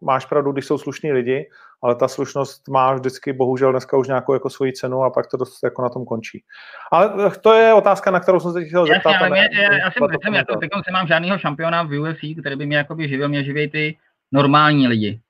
[0.00, 1.50] máš pravdu, když jsou slušní lidi,
[1.82, 5.36] ale ta slušnost má vždycky bohužel dneska už nějakou jako svoji cenu a pak to
[5.36, 6.44] dost jako na tom končí.
[6.92, 9.10] Ale eh, to je otázka, na kterou jsem se chtěl zeptat.
[9.10, 11.82] Jasně, ale mě, ne- já, já, jsem, to jsem, já to, teď nemám žádného šampiona
[11.82, 13.96] v UFC, který by mě jakoby živil, mě živí ty
[14.32, 15.20] normální lidi.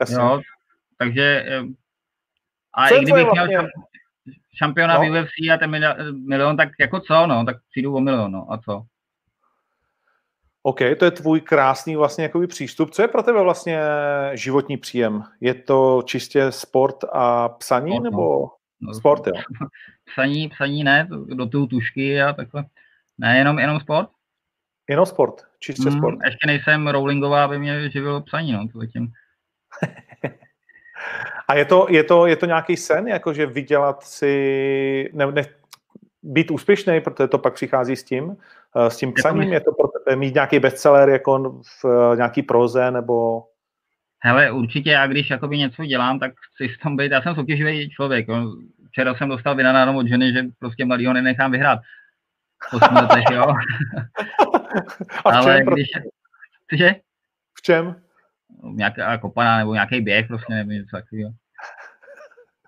[0.00, 0.16] Jasně.
[0.16, 0.40] Jo,
[0.98, 1.62] takže eh,
[2.74, 3.68] a Co i kdybych měl vlastně- šam-
[4.58, 5.00] šampiona No.
[5.00, 8.58] UFC a ten mili- milion, tak jako co, no, tak přijdu o milion, no, a
[8.58, 8.82] co?
[10.62, 12.90] OK, to je tvůj krásný vlastně jakoby přístup.
[12.90, 13.80] Co je pro tebe vlastně
[14.32, 15.22] životní příjem?
[15.40, 18.10] Je to čistě sport a psaní, Sport, no.
[18.10, 18.48] nebo
[18.80, 19.32] no sport, jo?
[20.12, 22.64] Psaní, psaní ne, do tu tušky a takhle.
[23.18, 24.08] Ne, jenom, jenom sport.
[24.90, 26.18] Jenom sport, čistě Mm, sport.
[26.24, 29.12] ještě nejsem rollingová, aby mě živilo psaní, no, to zatím.
[31.52, 35.44] A je to, je to, je to nějaký sen, jakože vydělat si, ne, ne,
[36.22, 38.36] být úspěšný, protože to pak přichází s tím,
[38.76, 42.42] eh, s tím psaním, je to pro tebe mít nějaký bestseller jako v eh, nějaký
[42.42, 43.42] proze, nebo...
[44.24, 47.90] Hele, určitě já když jakoby něco dělám, tak chci v tom být, já jsem soutěživý
[47.90, 48.28] člověk.
[48.28, 48.56] Jo.
[48.88, 51.78] Včera jsem dostal vynadáno od ženy, že prostě mladýho nenechám vyhrát.
[52.92, 53.42] Letech, jo.
[55.24, 55.50] A v čem?
[55.50, 55.88] Ale když,
[56.70, 56.94] cože?
[57.58, 57.96] V čem?
[58.62, 61.32] Nějaká kopaná nebo nějaký běh, prostě nevím, něco takového.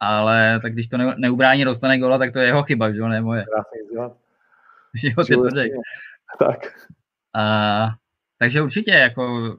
[0.05, 3.09] Ale tak když to ne, neubrání dostane gola, tak to je jeho chyba, že jo,
[3.09, 3.45] ne moje.
[3.45, 4.12] Krásný dělat.
[4.95, 5.71] Život je tvrdý.
[6.38, 6.59] Tak.
[7.37, 7.93] Uh,
[8.38, 9.57] takže určitě, jako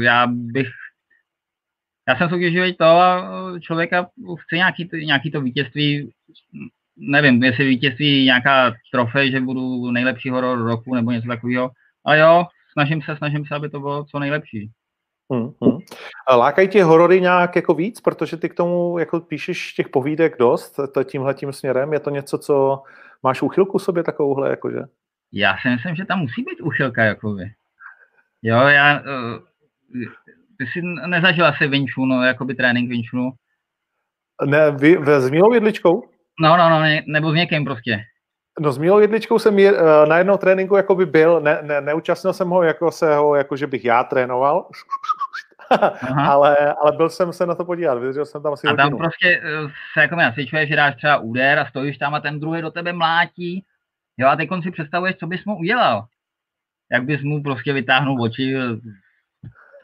[0.00, 0.66] já bych
[2.08, 6.10] já jsem soutěživý to a člověka chce nějaký, nějaký to vítězství,
[6.96, 11.70] nevím, jestli vítězství nějaká trofej, že budu nejlepší horor roku nebo něco takového,
[12.04, 14.70] ale jo, snažím se, snažím se, aby to bylo co nejlepší.
[15.32, 15.78] Hmm, hmm.
[16.30, 20.80] Lákají tě horory nějak jako víc, protože ty k tomu jako píšeš těch povídek dost,
[20.94, 22.82] to tímhle tím směrem, je to něco, co
[23.22, 24.80] máš úchylku sobě takovouhle, jakože?
[25.32, 27.44] Já si myslím, že tam musí být úchylka, jakoby.
[28.42, 29.38] Jo, já, uh,
[30.58, 33.32] ty jsi nezažil asi Vinču, no, jakoby trénink Vinču.
[34.46, 36.02] Ne, vy, s Mílou Jedličkou?
[36.40, 38.00] No, no, no, ne, nebo s někým prostě.
[38.60, 39.72] No s Mílou Jedličkou jsem je,
[40.08, 43.56] na jednom tréninku jako by byl, ne, ne, neúčastnil jsem ho, jako se ho, jako
[43.56, 44.68] že bych já trénoval,
[46.28, 48.98] ale, ale byl jsem se na to podívat, viděl jsem tam asi A tam hodinu.
[48.98, 52.62] prostě eh, se jako nasvědčuje, že dáš třeba úder a stojíš tam a ten druhý
[52.62, 53.64] do tebe mlátí,
[54.16, 56.06] jo a teď si představuješ, co bys mu udělal.
[56.92, 58.54] Jak bys mu prostě vytáhnul oči,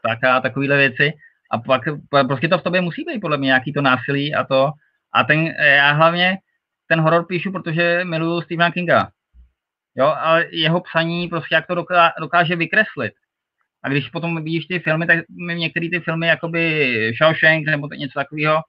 [0.02, 1.12] tak a takovéhle věci.
[1.50, 1.82] A pak
[2.26, 4.70] prostě to v tobě musí být podle mě nějaký to násilí a to.
[5.14, 6.38] A ten, já hlavně
[6.86, 9.10] ten horor píšu, protože miluju Stephena Kinga.
[9.94, 11.74] Jo, ale jeho psaní prostě jak to
[12.20, 13.12] dokáže vykreslit.
[13.84, 18.12] A když potom vidíš ty filmy, tak mi některé ty filmy, jakoby Shawshank nebo něco
[18.14, 18.60] takového,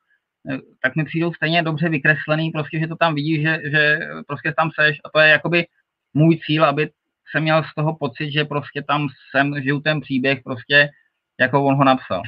[0.82, 4.72] tak mi přijdou stejně dobře vykreslený, prostě, že to tam vidíš, že, že prostě tam
[4.80, 5.66] seš a to je jakoby
[6.14, 6.90] můj cíl, aby
[7.32, 10.90] jsem měl z toho pocit, že prostě tam jsem, žiju ten příběh prostě
[11.40, 12.22] jako on ho napsal.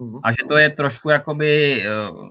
[0.00, 0.20] Uh-huh.
[0.24, 1.88] A že to je trošku jakoby, eh,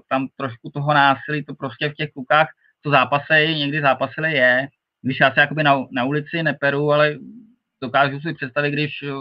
[0.09, 2.47] tam trošku toho násilí, to prostě v těch klukách,
[2.83, 4.67] co zápasej, někdy zápasili je,
[5.01, 7.15] když já se jakoby na, na ulici neperu, ale
[7.85, 9.11] dokážu si představit, když eh,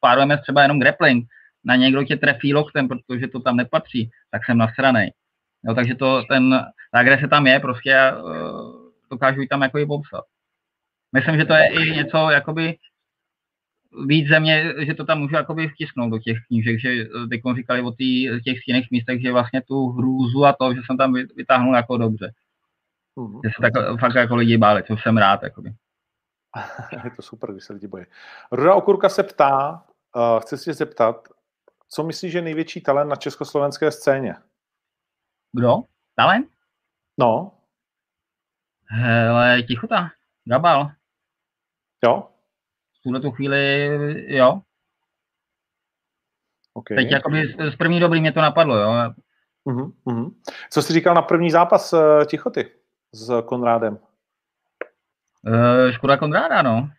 [0.00, 1.26] párujeme třeba jenom grappling,
[1.64, 5.12] na někdo tě trefí loktem, protože to tam nepatří, tak jsem nasranej.
[5.64, 6.50] Jo, takže to, ten,
[6.92, 10.24] ta agrese tam je, prostě uh, dokážu ji tam jako i popsat.
[11.12, 12.76] Myslím, že to je i něco, jakoby,
[14.06, 17.82] víc země, že to tam můžu jakoby vtisknout do těch knížek, že eh, teď říkali
[17.82, 21.74] o tý, těch stejných místech, že vlastně tu hrůzu a to, že jsem tam vytáhnul
[21.74, 22.32] jako dobře.
[23.16, 23.40] Uh-huh.
[23.44, 25.42] Že se tak fakt jako lidi báli, což jsem rád.
[25.42, 25.70] Jakoby.
[27.04, 28.04] Je to super, když se lidi bojí.
[28.52, 29.84] Ruda Okurka se ptá,
[30.16, 31.28] uh, chci se zeptat,
[31.88, 34.34] co myslíš, že je největší talent na československé scéně?
[35.52, 35.76] Kdo?
[36.16, 36.50] Talent?
[37.18, 37.52] No.
[38.84, 40.10] Hele, tichota.
[40.44, 40.90] Gabal.
[42.04, 42.30] Jo?
[43.00, 43.88] v tuhle tu chvíli,
[44.36, 44.60] jo.
[46.74, 46.96] Okay.
[46.96, 48.90] Teď jakoby z první dobrý mě to napadlo, jo.
[49.66, 50.34] Uh-huh, uh-huh.
[50.70, 52.70] Co jsi říkal na první zápas uh, Tichoty
[53.12, 53.98] s Konrádem?
[55.46, 56.90] Uh, Škoda Konráda, no.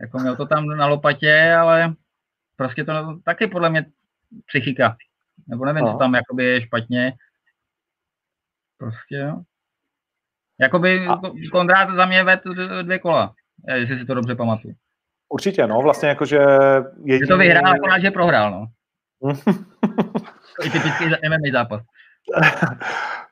[0.00, 1.94] Jako měl to tam na lopatě, ale
[2.56, 3.86] prostě to taky podle mě
[4.46, 4.96] psychika.
[5.48, 5.92] Nebo nevím, Aha.
[5.92, 7.12] co tam jakoby je špatně.
[8.78, 9.42] Prostě, jo.
[10.60, 11.20] Jakoby A...
[11.52, 12.40] Konrád za mě ved
[12.82, 13.34] dvě kola,
[13.74, 14.74] jestli si to dobře pamatuju.
[15.28, 16.38] Určitě, no, vlastně jakože...
[17.04, 17.18] Jediný...
[17.18, 18.66] Že to vyhrál, akorát, že prohrál, no.
[20.56, 21.82] to je typický MMA zápas.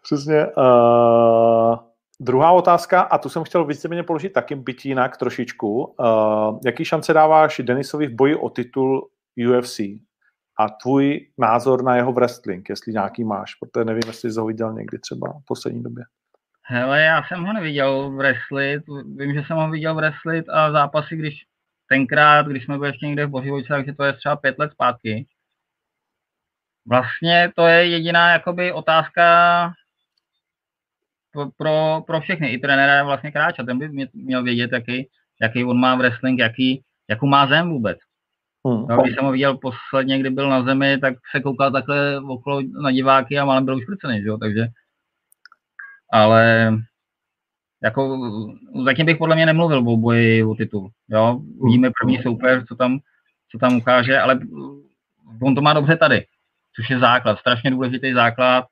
[0.02, 0.46] Přesně.
[0.46, 1.78] Uh,
[2.22, 5.84] druhá otázka, a tu jsem chtěl víceméně položit taky byť jinak trošičku.
[5.84, 9.08] Uh, jaký šance dáváš Denisovi v boji o titul
[9.48, 9.80] UFC?
[10.58, 14.72] A tvůj názor na jeho wrestling, jestli nějaký máš, protože nevím, jestli jsi ho viděl
[14.72, 16.04] někdy třeba v poslední době.
[16.64, 18.82] Hele, já jsem ho neviděl wrestlit,
[19.16, 21.34] vím, že jsem ho viděl v wrestlit a zápasy, když
[21.88, 25.26] tenkrát, když jsme byli ještě někde v Bořivojce, takže to je třeba pět let zpátky.
[26.88, 29.22] Vlastně to je jediná jakoby otázka
[31.32, 32.48] pro, pro, všechny.
[32.48, 35.08] I trenéra vlastně Kráča, ten by měl vědět, jaký,
[35.40, 37.98] jaký on má wrestling, jaký, jakou má zem vůbec.
[38.66, 38.86] Hmm.
[38.88, 42.62] No, když jsem ho viděl posledně, kdy byl na zemi, tak se koukal takhle okolo
[42.82, 43.84] na diváky a málem byl už
[44.22, 44.66] že jo, takže
[46.12, 46.72] ale
[47.82, 48.30] jako
[48.84, 50.90] zatím bych podle mě nemluvil o boji o titul.
[51.08, 51.40] Jo?
[51.64, 52.98] Vidíme první soupeř, co tam,
[53.50, 54.40] co tam ukáže, ale
[55.42, 56.26] on to má dobře tady,
[56.76, 58.64] což je základ, strašně důležitý základ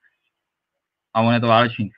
[1.15, 1.93] a on je to válečník.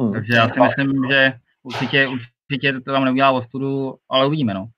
[0.00, 0.12] Hmm.
[0.12, 1.32] Takže já si myslím, že
[1.62, 4.54] určitě, určitě to tam neudělá ostudu, ale uvidíme.
[4.54, 4.68] No.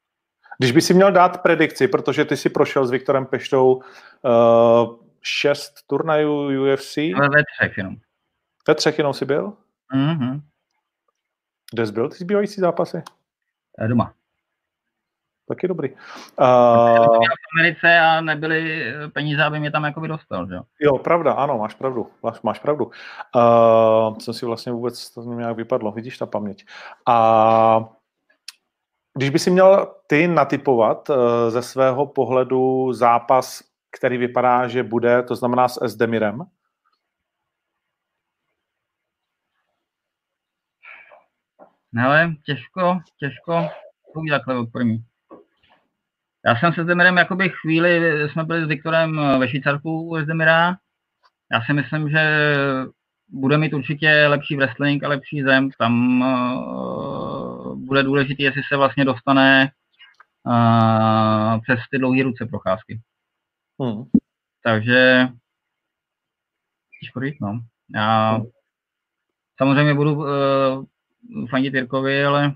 [0.58, 3.82] Když by si měl dát predikci, protože ty si prošel s Viktorem Peštou uh,
[5.22, 6.32] šest turnajů
[6.72, 6.96] UFC.
[6.96, 7.96] Ale ve třech jenom.
[8.68, 9.52] Ve třech jenom si byl?
[9.94, 10.40] Mm-hmm.
[11.72, 13.02] Kde jsi byl ty zbývající zápasy?
[13.78, 14.14] Eh, doma.
[15.48, 15.90] Taky dobrý.
[15.90, 15.96] Uh,
[16.36, 20.54] v Americe a nebyly peníze, aby mě tam jako dostal, že?
[20.80, 22.10] Jo, pravda, ano, máš pravdu.
[22.22, 22.84] Máš, máš pravdu.
[22.84, 26.64] Uh, jsem si vlastně vůbec, to mě nějak vypadlo, vidíš ta paměť.
[27.06, 27.84] A
[29.14, 31.16] když by si měl ty natypovat uh,
[31.48, 33.62] ze svého pohledu zápas,
[33.96, 36.44] který vypadá, že bude, to znamená s Esdemirem,
[41.94, 43.68] No ale těžko, těžko,
[44.14, 45.04] to takhle od první.
[46.46, 50.76] Já jsem se Zdemirem jakoby chvíli, jsme byli s Viktorem ve Švýcarsku z Zdemira.
[51.52, 52.54] Já si myslím, že
[53.28, 55.70] bude mít určitě lepší wrestling a lepší zem.
[55.70, 59.70] Tam uh, bude důležité, jestli se vlastně dostane
[60.46, 63.00] uh, přes ty dlouhé ruce procházky.
[63.82, 64.04] Hmm.
[64.64, 65.28] Takže
[67.00, 67.60] těžko říct, no.
[67.94, 68.46] Já hmm.
[69.58, 70.26] samozřejmě budu uh,
[71.50, 72.52] fandit Jirkovi, ale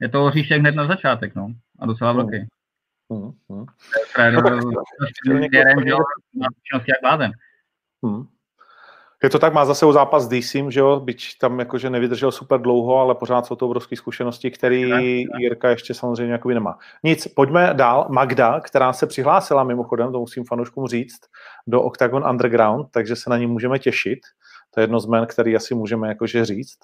[0.00, 1.54] je to hříšek hned na začátek, no.
[1.78, 2.20] A docela hmm.
[2.20, 2.46] velký.
[3.12, 3.30] Hmm.
[3.50, 3.64] Hmm.
[8.04, 8.26] Hmm.
[9.22, 12.32] Je to tak, má zase u zápas s DCM, že jo, byť tam jakože nevydržel
[12.32, 14.90] super dlouho, ale pořád jsou to obrovské zkušenosti, který
[15.38, 16.78] Jirka ještě samozřejmě jakoby nemá.
[17.02, 18.06] Nic, pojďme dál.
[18.10, 21.20] Magda, která se přihlásila mimochodem, to musím fanouškům říct,
[21.66, 24.18] do Octagon Underground, takže se na ní můžeme těšit.
[24.76, 26.78] To je jedno z men, který asi můžeme jakože říct.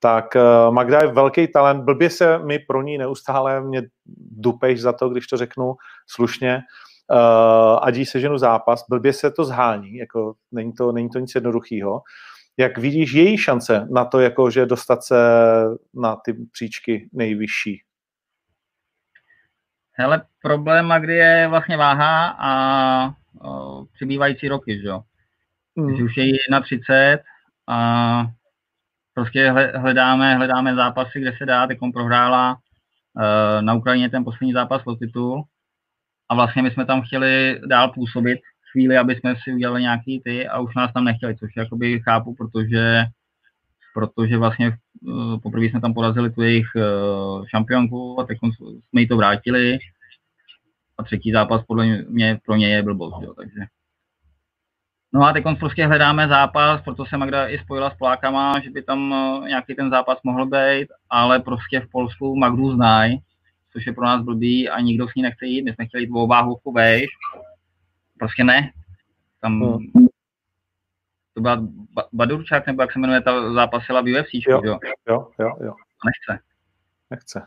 [0.00, 3.82] Tak eh, Magda je velký talent, blbě se mi pro ní neustále mě
[4.30, 5.74] dupeš za to, když to řeknu
[6.06, 6.62] slušně,
[7.10, 11.34] uh, ať jí seženu zápas, blbě se to zhání, jako není to, není to nic
[11.34, 12.02] jednoduchého.
[12.56, 15.16] Jak vidíš její šance na to, jako, že dostat se
[15.94, 17.82] na ty příčky nejvyšší?
[19.92, 25.02] Hele, problém, kdy je vlastně váha a o, přibývající roky, že jo.
[25.78, 26.04] Hmm.
[26.04, 27.22] už je na 30
[27.68, 28.26] a
[29.14, 34.82] prostě hledáme, hledáme zápasy, kde se dá, teď prohrála uh, na Ukrajině ten poslední zápas
[34.86, 35.44] o titul.
[36.28, 38.38] A vlastně my jsme tam chtěli dál působit
[38.72, 42.34] chvíli, aby jsme si udělali nějaký ty a už nás tam nechtěli, což jakoby chápu,
[42.34, 43.04] protože
[43.94, 48.38] protože vlastně uh, poprvé jsme tam porazili tu jejich uh, šampionku a teď
[48.88, 49.78] jsme jí to vrátili.
[50.98, 53.60] A třetí zápas podle mě pro ně je blbost, jo, takže
[55.12, 58.82] No a teď prostě hledáme zápas, proto se Magda i spojila s Polákama, že by
[58.82, 63.22] tam uh, nějaký ten zápas mohl být, ale prostě v Polsku Magdu znají
[63.72, 65.62] což je pro nás blbý a nikdo s ní nechce jít.
[65.62, 67.08] My jsme chtěli jít o váhovku vejš.
[68.18, 68.72] Prostě ne.
[69.40, 70.06] Tam hmm.
[71.34, 71.62] to byla
[72.12, 74.78] Badurčák, nebo jak se jmenuje, ta zápasila v UFC, jo, jo?
[75.08, 75.74] Jo, jo, jo.
[76.06, 76.44] Nechce.
[77.10, 77.46] Nechce.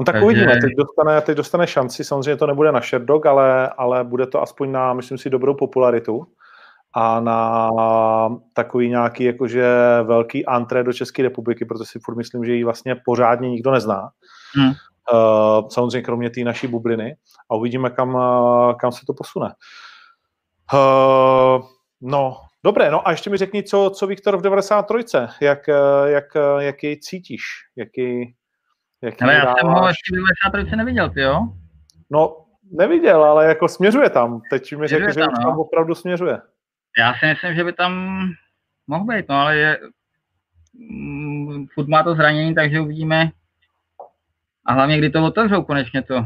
[0.00, 0.24] On tak Takže...
[0.24, 4.42] uvidíme, teď dostane, teď dostane šanci, samozřejmě to nebude na Sherdog, ale, ale bude to
[4.42, 6.26] aspoň na, myslím si, dobrou popularitu
[6.94, 7.70] a na
[8.52, 9.66] takový nějaký jakože
[10.02, 14.08] velký antré do České republiky, protože si furt myslím, že ji vlastně pořádně nikdo nezná.
[14.54, 14.72] Hmm.
[15.12, 17.16] Uh, samozřejmě kromě té naší bubliny
[17.50, 19.54] a uvidíme, kam, uh, kam se to posune.
[20.74, 21.66] Uh,
[22.00, 25.16] no, dobré, no a ještě mi řekni, co, co Viktor v 93.
[25.40, 25.58] Jak,
[26.04, 26.24] jak,
[26.58, 27.42] jak jej cítíš?
[27.76, 28.34] Jaký,
[29.02, 30.76] jaký ale já jsem ho ještě v 93.
[30.76, 31.40] neviděl, ty jo?
[32.10, 32.36] No,
[32.70, 34.40] neviděl, ale jako směřuje tam.
[34.50, 35.42] Teď mi řekl, že tam, no.
[35.42, 36.38] tam opravdu směřuje.
[36.98, 38.20] Já si myslím, že by tam
[38.86, 39.78] mohl být, no ale je,
[40.74, 43.30] mm, furt má to zranění, takže uvidíme,
[44.68, 46.24] a hlavně, kdy to otevřou konečně to.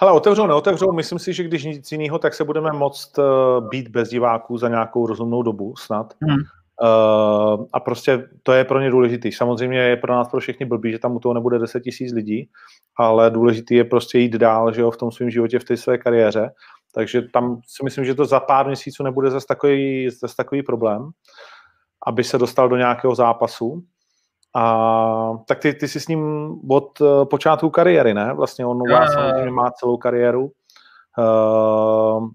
[0.00, 3.88] Hele, otevřou, neotevřou, myslím si, že když nic jiného, tak se budeme moct uh, být
[3.88, 6.14] bez diváků za nějakou rozumnou dobu snad.
[6.22, 6.38] Hmm.
[6.82, 9.32] Uh, a prostě to je pro ně důležitý.
[9.32, 12.48] Samozřejmě je pro nás pro všechny blbý, že tam u toho nebude 10 tisíc lidí,
[12.98, 15.98] ale důležitý je prostě jít dál že jo, v tom svém životě, v té své
[15.98, 16.50] kariéře.
[16.94, 21.10] Takže tam si myslím, že to za pár měsíců nebude zase takový, zase takový problém,
[22.06, 23.84] aby se dostal do nějakého zápasu.
[24.56, 28.32] A tak ty, ty jsi s ním od uh, počátku kariéry, ne?
[28.34, 30.52] Vlastně on u vás samozřejmě má celou kariéru.
[31.18, 32.28] Uh,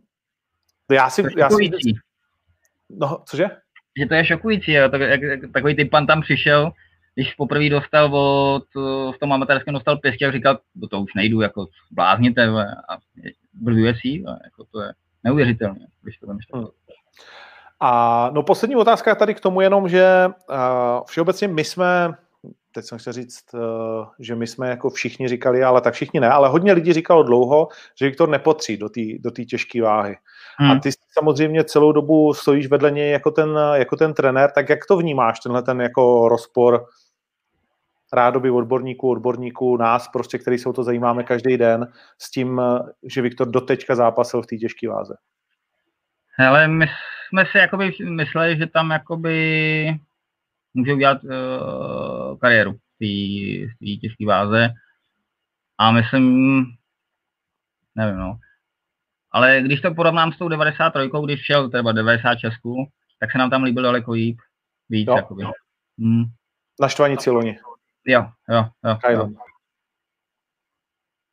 [0.92, 1.24] já si...
[1.38, 1.72] Já si
[2.90, 3.46] no, cože?
[4.00, 4.90] Že to je šokující, jo.
[4.90, 5.22] Tak, jak,
[5.54, 6.72] takový typ pan tam přišel,
[7.20, 8.64] když poprvé dostal od,
[9.16, 12.48] v tom amatérském dostal pěstě a říkal, do toho už nejdu, jako blázněte,
[12.90, 12.98] a
[13.54, 14.06] byl UFC,
[14.44, 16.68] jako to je neuvěřitelné, když to hmm.
[17.80, 20.56] A no poslední otázka tady k tomu jenom, že uh,
[21.08, 22.14] všeobecně my jsme,
[22.72, 23.60] teď jsem chtěl říct, uh,
[24.20, 27.68] že my jsme jako všichni říkali, ale tak všichni ne, ale hodně lidí říkalo dlouho,
[27.96, 30.18] že Viktor nepotří do té do těžké váhy.
[30.58, 30.72] Hmm.
[30.72, 34.86] A ty samozřejmě celou dobu stojíš vedle něj jako ten, jako ten trenér, tak jak
[34.86, 36.86] to vnímáš, tenhle ten jako rozpor
[38.14, 41.88] rádoby odborníků, odborníků, nás prostě, který se o to zajímáme každý den,
[42.22, 42.62] s tím,
[43.04, 45.14] že Viktor doteďka zápasil v té těžké váze?
[46.38, 46.88] Hele, my
[47.30, 50.00] jsme si jakoby mysleli, že tam jakoby
[50.74, 54.70] může udělat uh, kariéru v té těžké váze.
[55.78, 56.64] A myslím,
[57.96, 58.40] nevím, no.
[59.32, 62.54] Ale když to porovnám s tou 93, když šel třeba 96,
[63.20, 64.38] tak se nám tam líbilo daleko líp,
[64.90, 65.16] víc, jo.
[65.16, 65.44] jakoby.
[66.00, 66.24] Hmm.
[66.82, 67.60] Naštvaní Ciloni.
[68.10, 68.98] Jo, jo, jo.
[69.12, 69.30] jo.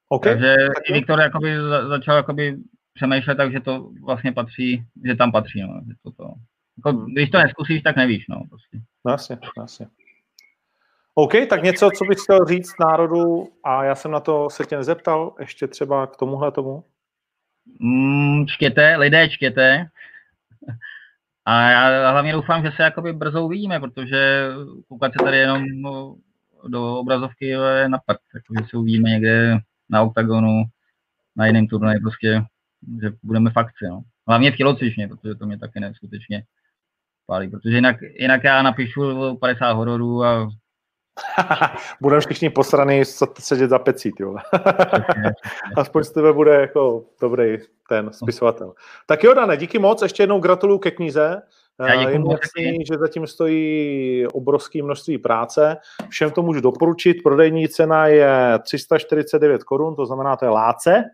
[0.09, 0.33] Okay.
[0.33, 1.57] Takže tak i Viktor jakoby
[1.89, 2.57] začal jakoby
[2.95, 6.33] přemýšlet tak, že to vlastně patří, že tam patří, no, že to, to,
[6.77, 7.12] jako, hmm.
[7.12, 8.79] když to neskusíš, tak nevíš, no, prostě.
[9.05, 9.87] No, jasně, jasně.
[11.14, 14.77] OK, tak něco, co bys chtěl říct národu a já jsem na to se tě
[14.77, 16.85] nezeptal, ještě třeba k tomuhle tomu?
[17.81, 19.87] Mm, čtěte, lidé čtěte.
[21.45, 24.49] A já hlavně doufám, že se jakoby brzo uvidíme, protože
[24.89, 25.64] koukat se tady jenom
[26.66, 28.16] do obrazovky je napad.
[28.32, 30.64] Takže se uvidíme někde na oktagonu,
[31.36, 32.42] na jiném turnaji, prostě,
[33.02, 33.84] že budeme fakci.
[33.88, 34.02] No.
[34.28, 36.42] Hlavně v tělocvičně, protože to mě taky neskutečně
[37.26, 40.48] pálí, protože jinak, jinak já napíšu 50 hororů a
[42.00, 43.04] Budeme všichni posraný
[43.38, 44.24] sedět za pecí, ty
[45.76, 47.57] Aspoň z tebe bude jako dobrý
[47.88, 48.74] ten spisovatel.
[49.07, 51.42] Tak jo, Dane, díky moc, ještě jednou gratuluju ke knize.
[51.81, 55.77] Já je jasný, že zatím stojí obrovské množství práce.
[56.09, 57.22] Všem to můžu doporučit.
[57.22, 61.05] Prodejní cena je 349 korun, to znamená, to je láce.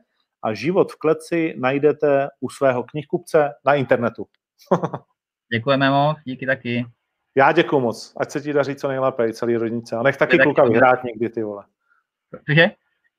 [0.42, 4.26] A život v kleci najdete u svého knihkupce na internetu.
[5.52, 6.86] Děkujeme moc, díky taky.
[7.36, 8.14] Já děkuji moc.
[8.16, 9.96] Ať se ti daří co nejlépe i celý rodnice.
[9.96, 11.64] A nech taky kluka vyhrát někdy, ty vole.
[12.48, 12.70] Cože?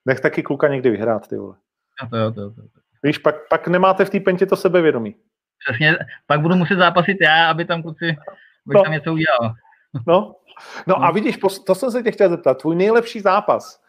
[0.06, 1.56] Nech taky kluka někdy vyhrát, ty vole.
[2.02, 2.68] A to jo, to jo, to jo.
[3.04, 5.16] Víš, pak, pak nemáte v té pentě to sebevědomí.
[5.64, 8.06] Přesně, pak budu muset zápasit já, aby tam kluci,
[8.66, 8.84] aby no.
[8.84, 9.56] tam něco udělal.
[10.08, 10.36] No,
[10.88, 13.84] no a vidíš, to jsem se tě chtěl zeptat, tvůj nejlepší zápas.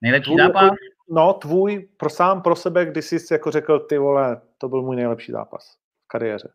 [0.00, 0.70] Nejlepší tvůj, zápas?
[1.08, 4.96] No, tvůj pro sám pro sebe, kdy jsi jako řekl, ty vole, to byl můj
[4.96, 6.52] nejlepší zápas v kariéře.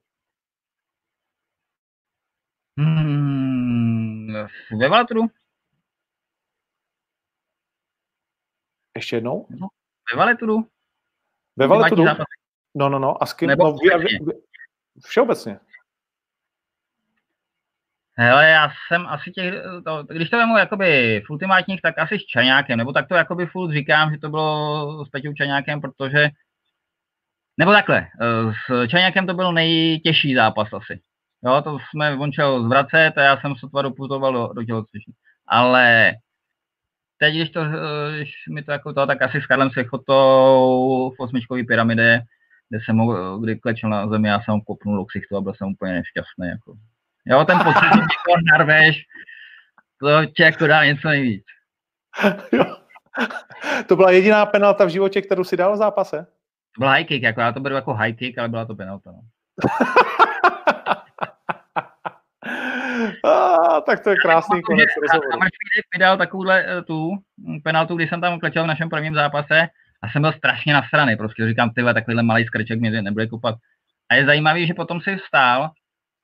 [2.77, 4.33] Hmm,
[4.79, 5.21] ve Valtru?
[8.95, 9.47] Ještě jednou?
[9.49, 9.67] No,
[10.13, 10.69] ve Valeturu.
[11.55, 12.05] Ve Valeturu?
[12.75, 13.23] No, no, no.
[13.23, 13.49] A s kým?
[13.49, 14.19] Nebo no, vě,
[15.05, 15.59] všeobecně.
[18.17, 19.53] Hele, já jsem asi těch,
[19.85, 23.45] to, když to vemu jakoby v ultimátních, tak asi s Čaňákem, nebo tak to jakoby
[23.45, 26.29] furt říkám, že to bylo s Peťou Čaňákem, protože,
[27.57, 28.07] nebo takhle,
[28.67, 30.99] s Čaňákem to byl nejtěžší zápas asi.
[31.43, 35.13] Jo, to jsme vončel zvracet a já jsem sotva doputoval do, do tělocvičny.
[35.47, 36.13] Ale
[37.17, 37.61] teď, když, to,
[38.15, 42.21] když mi to jako to, tak asi s Karlem Sechotou v osmičkové pyramide,
[42.71, 45.53] kde jsem ho, kdy klečel na zemi, já jsem ho kopnul do ksichtu a byl
[45.53, 46.47] jsem úplně nešťastný.
[46.47, 46.73] Jako.
[47.25, 49.01] Jo, ten pocit, že někoho narveš,
[49.99, 51.45] to tě jako dá něco nejvíc.
[52.51, 52.77] Jo.
[53.87, 56.25] To byla jediná penalta v životě, kterou si dal v zápase?
[56.75, 59.11] To byl high kick, jako já to beru jako high kick, ale byla to penalta.
[59.11, 59.21] No.
[63.31, 65.39] ah, tak to je krásný konec rozhovoru.
[65.93, 67.11] mi dal takovouhle eh, tu
[67.63, 69.67] penaltu, když jsem tam klečel v našem prvním zápase
[70.01, 73.55] a jsem byl strašně nasraný, prostě říkám, tyhle, takovýhle malý skrček mě nebude kupat.
[74.09, 75.71] A je zajímavý, že potom si vstál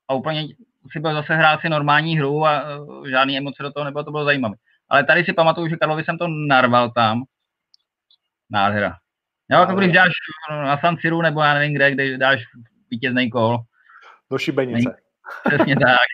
[0.07, 0.47] a úplně
[0.91, 4.11] si byl zase hrát si normální hru a uh, žádný emoce do toho nebylo, to
[4.11, 4.55] bylo zajímavé.
[4.89, 7.23] Ale tady si pamatuju, že Karlovi jsem to narval tam.
[8.49, 8.95] Nádhera.
[9.51, 10.11] Jo, jako když dáš
[10.49, 12.41] na San Siru nebo já nevím kde, kde dáš
[12.91, 13.57] vítězný kol.
[14.31, 14.97] Do šibenice.
[15.47, 16.07] Přesně tak.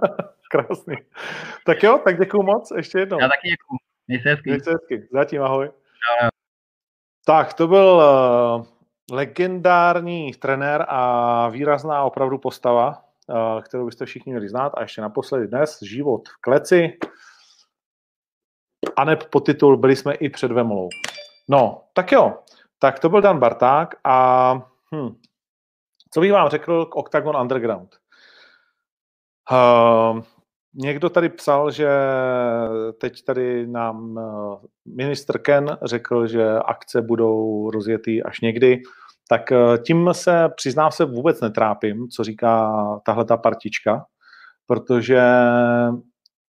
[0.50, 0.96] Krásný.
[1.66, 3.20] Tak jo, tak děkuju moc, ještě jednou.
[3.20, 3.78] Já taky děkuju.
[4.08, 4.50] Měj se hezky.
[4.50, 5.08] Měj se hezky.
[5.12, 5.66] Zatím ahoj.
[5.66, 6.28] Jo,
[7.24, 8.66] Tak, to byl uh,
[9.16, 14.72] legendární trenér a výrazná opravdu postava, uh, kterou byste všichni měli znát.
[14.76, 16.98] A ještě naposledy dnes, život v kleci.
[18.96, 20.88] A neb titul byli jsme i před Vemolou.
[21.48, 22.38] No, tak jo.
[22.78, 24.52] Tak to byl Dan Barták a
[24.94, 25.20] hm,
[26.10, 27.96] co bych vám řekl k Octagon Underground?
[29.50, 30.22] Uh,
[30.74, 31.88] někdo tady psal, že
[33.00, 34.58] teď tady nám uh,
[34.96, 38.82] ministr Ken řekl, že akce budou rozjetý až někdy.
[39.28, 42.72] Tak uh, tím se, přiznám se, vůbec netrápím, co říká
[43.04, 44.04] tahle ta partička,
[44.66, 45.22] protože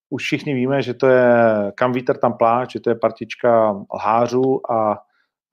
[0.10, 1.34] už všichni víme, že to je
[1.76, 4.98] kam vítr tam pláč, že to je partička lhářů a,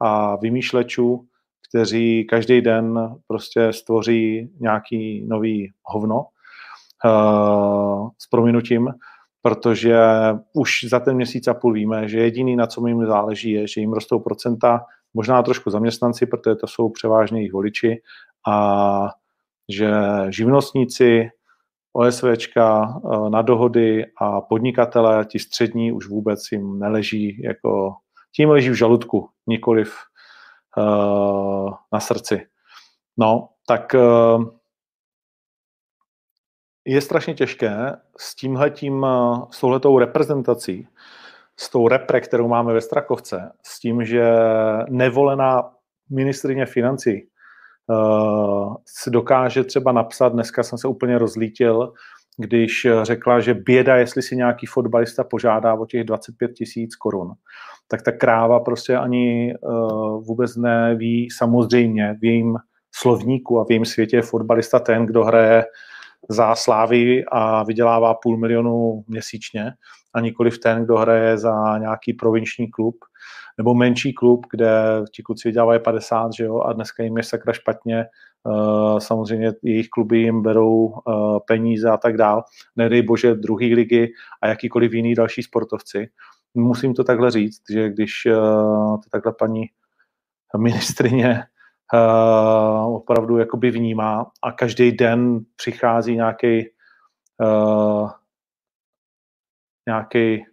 [0.00, 1.26] a vymýšlečů,
[1.68, 6.26] kteří každý den prostě stvoří nějaký nový hovno
[8.18, 8.88] s prominutím,
[9.42, 9.98] protože
[10.52, 13.80] už za ten měsíc a půl víme, že jediný, na co jim záleží, je, že
[13.80, 14.80] jim rostou procenta,
[15.14, 17.96] možná trošku zaměstnanci, protože to jsou převážně jejich voliči,
[18.48, 19.08] a
[19.68, 19.90] že
[20.28, 21.30] živnostníci,
[21.92, 27.94] OSVčka uh, na dohody a podnikatele, ti střední, už vůbec jim neleží, jako
[28.36, 29.94] tím leží v žaludku, nikoliv
[30.76, 32.46] uh, na srdci.
[33.16, 34.44] No, tak uh,
[36.86, 39.06] je strašně těžké s tímhletím,
[39.50, 40.88] s touhletou reprezentací,
[41.56, 44.32] s tou repre, kterou máme ve Strakovce, s tím, že
[44.88, 45.70] nevolená
[46.10, 47.28] ministrině financí
[47.86, 51.92] uh, si dokáže třeba napsat, dneska jsem se úplně rozlítil,
[52.38, 57.32] když řekla, že běda, jestli si nějaký fotbalista požádá o těch 25 tisíc korun,
[57.88, 62.56] tak ta kráva prostě ani uh, vůbec neví samozřejmě v jejím
[62.94, 65.64] slovníku a v jejím světě je fotbalista ten, kdo hraje
[66.28, 69.72] za Slávy a vydělává půl milionu měsíčně
[70.14, 72.96] a nikoliv ten, kdo hraje za nějaký provinční klub
[73.58, 74.70] nebo menší klub, kde
[75.14, 78.06] ti kluci vydělávají 50, že jo, a dneska jim je sakra špatně,
[78.44, 82.44] uh, samozřejmě jejich kluby jim berou uh, peníze a tak dál,
[82.76, 84.12] nedej bože druhý ligy
[84.42, 86.08] a jakýkoliv jiný další sportovci.
[86.54, 89.64] Musím to takhle říct, že když uh, to takhle paní
[90.58, 91.44] ministrině
[91.94, 96.68] uh, opravdu jakoby vnímá a každý den přichází nějaký
[97.42, 98.10] uh,
[99.88, 100.44] nějaký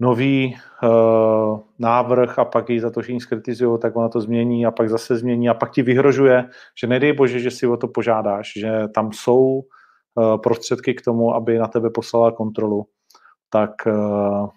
[0.00, 4.70] nový uh, návrh a pak ji za to všichni skritizují, tak ona to změní a
[4.70, 6.48] pak zase změní a pak ti vyhrožuje,
[6.80, 9.60] že nedej bože, že si o to požádáš, že tam jsou
[10.14, 12.86] uh, prostředky k tomu, aby na tebe poslala kontrolu.
[13.50, 14.48] Tak uh,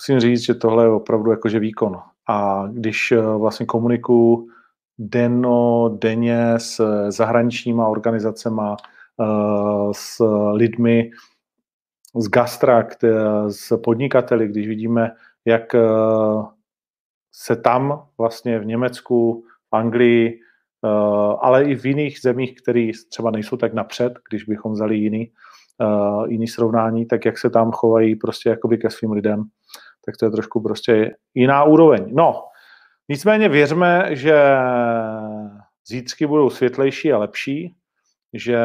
[0.00, 2.02] musím říct, že tohle je opravdu jakože výkon.
[2.28, 4.48] A když uh, vlastně komunikuju
[4.98, 8.62] denno, denně s zahraničníma organizacemi,
[9.16, 11.10] uh, s lidmi,
[12.16, 12.86] z gastra,
[13.48, 15.12] z podnikateli, když vidíme,
[15.44, 15.80] jak eh,
[17.32, 20.40] se tam vlastně v Německu, v Anglii,
[20.84, 20.88] eh,
[21.40, 25.32] ale i v jiných zemích, které třeba nejsou tak napřed, když bychom vzali jiný,
[25.80, 29.44] eh, jiný srovnání, tak jak se tam chovají prostě jakoby ke svým lidem,
[30.06, 32.06] tak to je trošku prostě jiná úroveň.
[32.12, 32.44] No,
[33.08, 34.56] nicméně věřme, že
[35.88, 37.76] zítřky budou světlejší a lepší,
[38.34, 38.58] že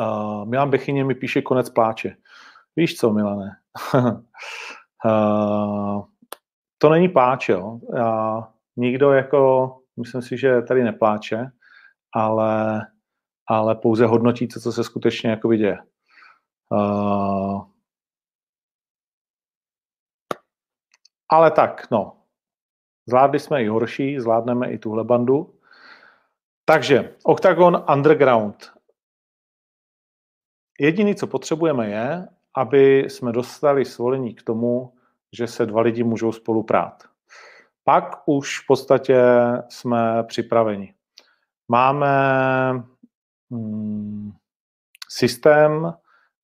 [0.00, 2.16] Uh, Milan Bechyně mi píše konec pláče.
[2.76, 3.56] Víš co, Milane?
[3.94, 4.20] uh,
[6.78, 7.78] to není pláč, jo.
[7.82, 8.44] Uh,
[8.76, 9.70] nikdo jako,
[10.00, 11.50] myslím si, že tady nepláče,
[12.14, 12.80] ale,
[13.48, 15.78] ale pouze hodnotí to, co se skutečně jako děje.
[16.70, 17.62] Uh,
[21.32, 22.16] ale tak, no.
[23.06, 25.54] Zvládli jsme i horší, zvládneme i tuhle bandu.
[26.64, 28.72] Takže Octagon Underground
[30.80, 34.94] Jediné, co potřebujeme, je, aby jsme dostali svolení k tomu,
[35.32, 37.02] že se dva lidi můžou spolu prát.
[37.84, 39.22] Pak už v podstatě
[39.68, 40.94] jsme připraveni.
[41.68, 42.14] Máme
[43.50, 44.32] hmm,
[45.08, 45.94] systém,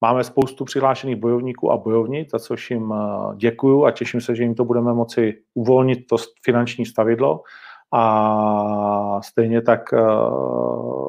[0.01, 4.43] máme spoustu přihlášených bojovníků a bojovnic, za což jim eh, děkuju a těším se, že
[4.43, 7.43] jim to budeme moci uvolnit to finanční stavidlo
[7.93, 9.99] a stejně tak, eh,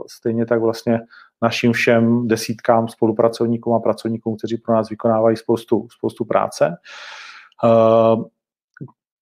[0.07, 0.99] stejně tak vlastně
[1.41, 6.77] našim všem desítkám spolupracovníkům a pracovníkům, kteří pro nás vykonávají spoustu, spoustu práce.
[7.65, 8.23] Eh,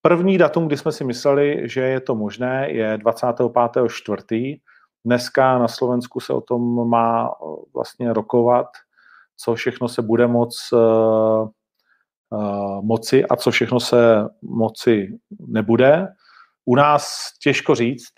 [0.02, 4.62] první datum, kdy jsme si mysleli, že je to možné, je 25.4.
[5.06, 7.32] Dneska na Slovensku se o tom má
[7.74, 8.68] vlastně rokovat,
[9.38, 11.50] co všechno se bude moc uh,
[12.30, 15.08] uh, moci a co všechno se moci
[15.48, 16.08] nebude.
[16.66, 18.14] U nás těžko říct.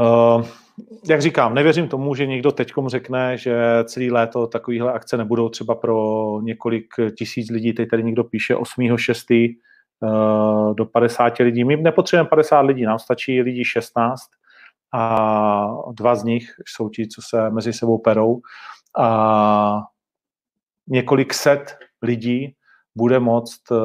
[0.00, 0.46] Uh,
[1.08, 5.74] jak říkám, nevěřím tomu, že někdo teďkom řekne, že celý léto takovéhle akce nebudou třeba
[5.74, 6.86] pro několik
[7.18, 7.72] tisíc lidí.
[7.72, 9.56] Teď tady někdo píše 8.6.
[10.00, 11.64] Uh, do 50 lidí.
[11.64, 14.20] My nepotřebujeme 50 lidí, nám stačí lidí 16
[14.94, 18.40] a dva z nich jsou ti, co se mezi sebou perou
[18.98, 19.82] a
[20.88, 22.56] několik set lidí
[22.96, 23.78] bude moct uh,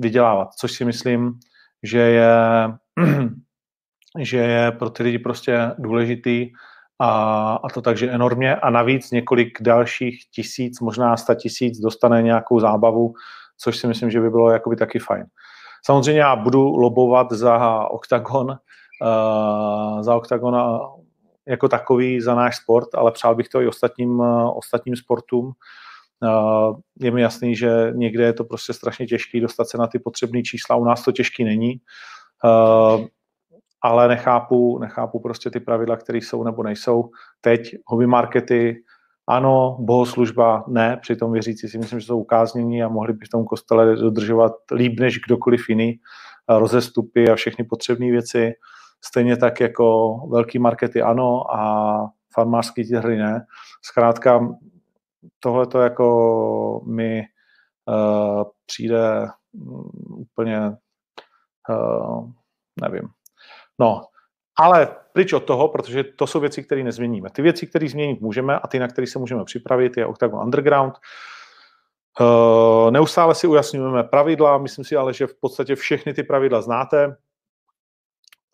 [0.00, 1.38] vydělávat, což si myslím,
[1.82, 2.34] že je
[4.18, 6.50] že je pro ty lidi prostě důležitý
[6.98, 7.10] a,
[7.64, 13.14] a to takže enormně a navíc několik dalších tisíc, možná sta tisíc dostane nějakou zábavu,
[13.58, 15.26] což si myslím, že by bylo jakoby taky fajn.
[15.84, 20.56] Samozřejmě já budu lobovat za OKTAGON, uh, za OKTAGON
[21.48, 25.52] jako takový, za náš sport, ale přál bych to i ostatním, uh, ostatním sportům.
[26.22, 29.98] Uh, je mi jasný, že někde je to prostě strašně těžké dostat se na ty
[29.98, 31.80] potřebné čísla, u nás to těžký není.
[32.44, 33.06] Uh,
[33.82, 37.10] ale nechápu, nechápu prostě ty pravidla, které jsou nebo nejsou.
[37.40, 38.82] Teď hobby markety,
[39.28, 43.44] ano, bohoslužba ne, přitom věřící si myslím, že jsou ukáznění a mohli by v tom
[43.44, 46.00] kostele dodržovat líp než kdokoliv jiný
[46.48, 48.52] rozestupy a všechny potřebné věci.
[49.04, 53.46] Stejně tak jako velký markety ano a farmářský hry ne.
[53.82, 54.48] Zkrátka
[55.40, 57.22] tohle to jako mi
[57.86, 60.76] uh, přijde um, úplně
[61.68, 62.30] uh,
[62.82, 63.08] nevím,
[63.78, 64.02] No,
[64.58, 67.30] ale pryč od toho, protože to jsou věci, které nezměníme.
[67.30, 70.94] Ty věci, které změnit můžeme a ty, na které se můžeme připravit, je Octagon Underground.
[72.20, 77.16] Uh, neustále si ujasňujeme pravidla, myslím si ale, že v podstatě všechny ty pravidla znáte.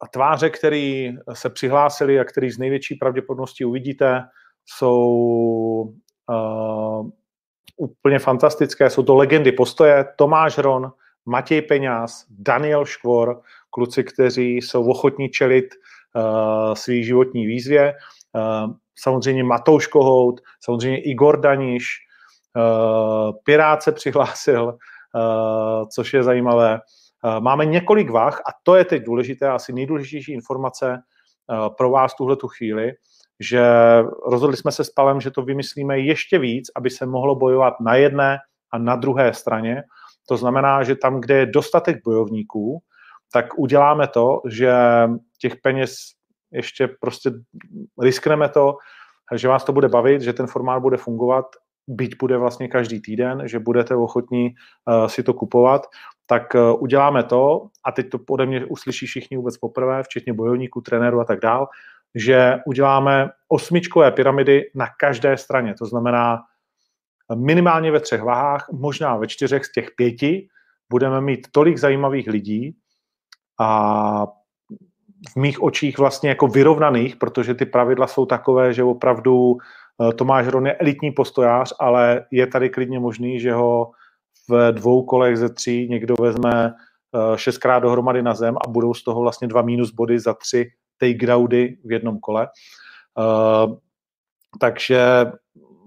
[0.03, 4.23] A tváře, které se přihlásili a který z největší pravděpodobností uvidíte,
[4.67, 5.07] jsou
[6.31, 7.11] uh,
[7.77, 8.91] úplně fantastické.
[8.91, 10.05] Jsou to legendy postoje.
[10.17, 10.93] Tomáš Ron,
[11.27, 13.41] Matěj Peňáz, Daniel Škvor,
[13.71, 15.65] kluci, kteří jsou ochotní čelit
[16.75, 17.95] svý životní výzvě.
[18.99, 21.87] Samozřejmě Matouš Kohout, samozřejmě Igor Daniš,
[23.45, 24.77] Pirát se přihlásil,
[25.95, 26.81] což je zajímavé.
[27.41, 31.03] Máme několik vah a to je teď důležité, asi nejdůležitější informace
[31.77, 32.93] pro vás tuhle tu chvíli,
[33.41, 33.63] že
[34.27, 37.95] rozhodli jsme se s Palem, že to vymyslíme ještě víc, aby se mohlo bojovat na
[37.95, 38.39] jedné
[38.73, 39.83] a na druhé straně.
[40.29, 42.83] To znamená, že tam, kde je dostatek bojovníků,
[43.33, 44.73] tak uděláme to, že
[45.39, 45.97] těch peněz
[46.51, 47.31] ještě prostě
[48.01, 48.77] riskneme to,
[49.35, 51.47] že vás to bude bavit, že ten formát bude fungovat,
[51.87, 55.87] byť bude vlastně každý týden, že budete ochotní uh, si to kupovat,
[56.33, 60.81] tak uh, uděláme to, a teď to ode mě uslyší všichni vůbec poprvé, včetně bojovníků,
[60.81, 61.69] trenérů a tak dál,
[62.15, 65.75] že uděláme osmičkové pyramidy na každé straně.
[65.79, 66.39] To znamená
[67.35, 70.49] minimálně ve třech vahách, možná ve čtyřech z těch pěti
[70.91, 72.77] budeme mít tolik zajímavých lidí
[73.61, 74.27] a
[75.33, 80.47] v mých očích vlastně jako vyrovnaných, protože ty pravidla jsou takové, že opravdu eh, Tomáš
[80.47, 83.93] Hron je elitní postojář, ale je tady klidně možný, že ho
[84.49, 89.05] v dvou kolech ze tří někdo vezme eh, šestkrát dohromady na zem a budou z
[89.05, 92.49] toho vlastně dva minus body za tři takedowny v jednom kole.
[93.19, 93.77] Uh,
[94.61, 95.27] takže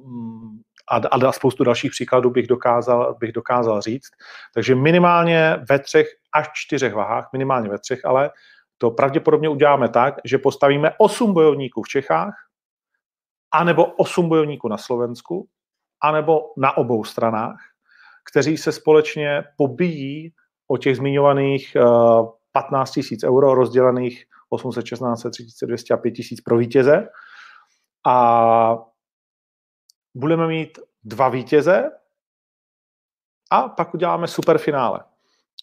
[0.06, 0.60] mm,
[0.92, 0.96] a,
[1.28, 4.10] a spoustu dalších příkladů bych dokázal, bych dokázal říct.
[4.54, 8.32] Takže minimálně ve třech až čtyřech vahách, minimálně ve třech, ale
[8.78, 12.34] to pravděpodobně uděláme tak, že postavíme osm bojovníků v Čechách,
[13.52, 15.48] anebo osm bojovníků na Slovensku,
[16.02, 17.58] anebo na obou stranách,
[18.32, 20.34] kteří se společně pobíjí
[20.68, 21.78] o těch zmiňovaných
[22.52, 27.08] 15 000 euro rozdělených 800, 16, 3200 a 5000 pro vítěze.
[28.08, 28.78] A
[30.16, 31.92] budeme mít dva vítěze
[33.52, 35.00] a pak uděláme superfinále.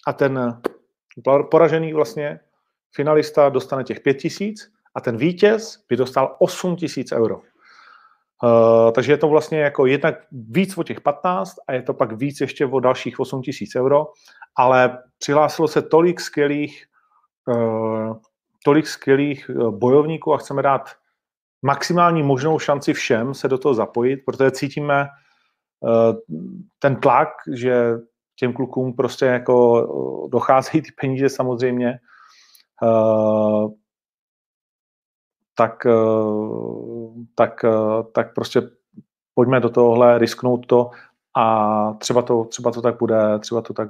[0.07, 0.63] A ten
[1.51, 2.41] poražený vlastně
[2.95, 7.43] finalista dostane těch 5000 a ten vítěz by dostal 8000 euro.
[8.43, 12.13] Uh, takže je to vlastně jako jednak víc o těch 15 a je to pak
[12.13, 14.07] víc ještě o dalších 8000 euro,
[14.57, 16.85] ale přihlásilo se tolik skvělých
[17.49, 18.17] uh,
[18.65, 20.91] tolik skvělých eh, bojovníků a chceme dát
[21.63, 26.15] maximální možnou šanci všem se do toho zapojit, protože cítíme eh,
[26.79, 27.95] ten tlak, že
[28.37, 29.87] těm klukům prostě jako
[30.33, 31.99] docházejí ty peníze samozřejmě,
[35.55, 35.87] tak,
[37.35, 37.65] tak,
[38.13, 38.63] tak prostě
[39.35, 40.91] pojďme do tohohle risknout to
[41.37, 43.89] a třeba to, třeba to tak bude, třeba to tak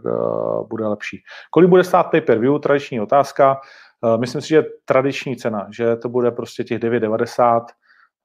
[0.69, 1.23] bude lepší.
[1.51, 2.59] Kolik bude stát pay-per-view?
[2.59, 3.61] Tradiční otázka.
[4.05, 7.65] Eh, myslím si, že tradiční cena, že to bude prostě těch 9,90,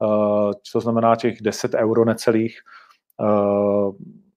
[0.04, 2.60] eh, to znamená těch 10 euro necelých.
[3.22, 3.92] Eh,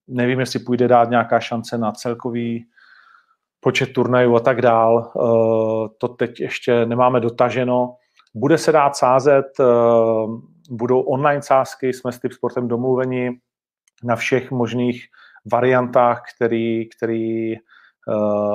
[0.09, 2.67] nevím, jestli půjde dát nějaká šance na celkový
[3.61, 5.13] počet turnajů a tak dál.
[5.99, 7.97] To teď ještě nemáme dotaženo.
[8.35, 9.47] Bude se dát sázet,
[10.70, 13.31] budou online sázky, jsme s Tip Sportem domluveni
[14.05, 15.07] na všech možných
[15.53, 17.55] variantách, který, který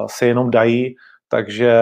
[0.07, 0.95] se jenom dají,
[1.29, 1.81] takže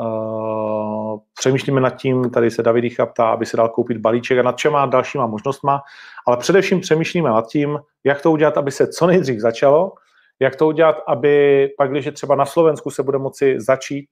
[0.00, 4.42] Uh, přemýšlíme nad tím, tady se David Jícha ptá, aby se dal koupit balíček a
[4.42, 5.82] nad čema dalšíma možnostma,
[6.26, 9.92] ale především přemýšlíme nad tím, jak to udělat, aby se co nejdřív začalo,
[10.40, 14.06] jak to udělat, aby pak, když třeba na Slovensku se bude moci začít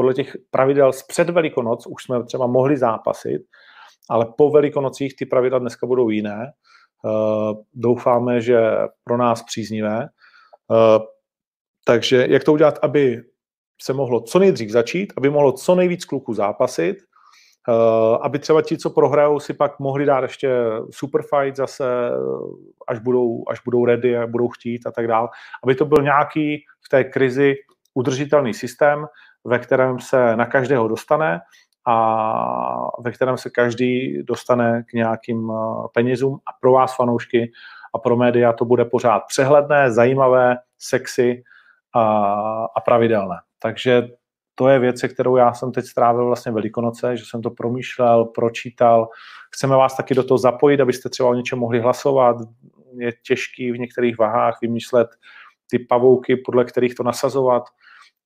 [0.00, 3.42] podle těch pravidel z před Velikonoc, už jsme třeba mohli zápasit,
[4.10, 6.52] ale po Velikonocích ty pravidla dneska budou jiné.
[7.04, 8.60] Uh, doufáme, že
[9.04, 10.08] pro nás příznivé.
[10.68, 11.04] Uh,
[11.84, 13.22] takže jak to udělat, aby
[13.82, 16.96] se mohlo co nejdřív začít, aby mohlo co nejvíc kluků zápasit,
[17.68, 20.50] uh, aby třeba ti, co prohrajou, si pak mohli dát ještě
[20.90, 22.10] superfight zase,
[22.88, 25.28] až budou, až budou ready a budou chtít a tak dále.
[25.64, 27.54] Aby to byl nějaký v té krizi
[27.94, 29.06] udržitelný systém,
[29.44, 31.40] ve kterém se na každého dostane
[31.86, 37.52] a ve kterém se každý dostane k nějakým eh, penězům a pro vás fanoušky
[37.94, 41.42] a pro média to bude pořád přehledné, zajímavé, sexy
[41.94, 42.04] a,
[42.76, 43.36] a pravidelné.
[43.62, 44.08] Takže
[44.54, 49.08] to je věc, kterou já jsem teď strávil vlastně Velikonoce, že jsem to promýšlel, pročítal.
[49.54, 52.36] Chceme vás taky do toho zapojit, abyste třeba o něčem mohli hlasovat.
[52.98, 55.08] Je těžký v některých vahách vymýšlet
[55.70, 57.62] ty pavouky, podle kterých to nasazovat.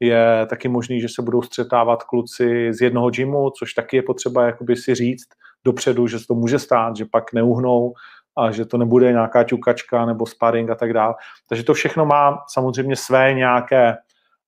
[0.00, 4.46] Je taky možný, že se budou střetávat kluci z jednoho gymu, což taky je potřeba
[4.46, 5.28] jakoby si říct
[5.64, 7.94] dopředu, že se to může stát, že pak neuhnou
[8.38, 11.14] a že to nebude nějaká ťukačka nebo sparring a tak dále.
[11.48, 13.96] Takže to všechno má samozřejmě své nějaké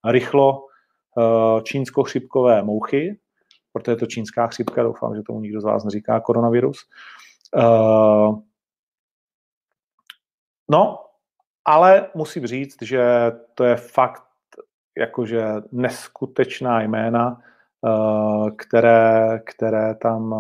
[0.05, 0.67] rychlo
[1.19, 3.19] Eh, čínsko-chřipkové mouchy,
[3.73, 6.79] protože je to čínská chřipka, doufám, že tomu nikdo z vás neříká koronavirus.
[7.57, 8.31] Eh,
[10.71, 11.05] no,
[11.65, 14.23] ale musím říct, že to je fakt
[14.99, 17.41] jakože neskutečná jména
[18.57, 20.35] které, které tam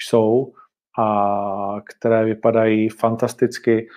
[0.00, 0.52] jsou
[0.98, 3.88] a které vypadají fantasticky.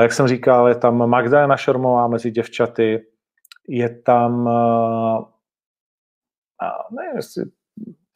[0.00, 3.06] Jak jsem říkal, je tam Magdalena Šormová mezi děvčaty,
[3.68, 4.44] je tam,
[6.90, 7.44] ne, jestli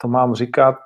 [0.01, 0.77] to mám říkat,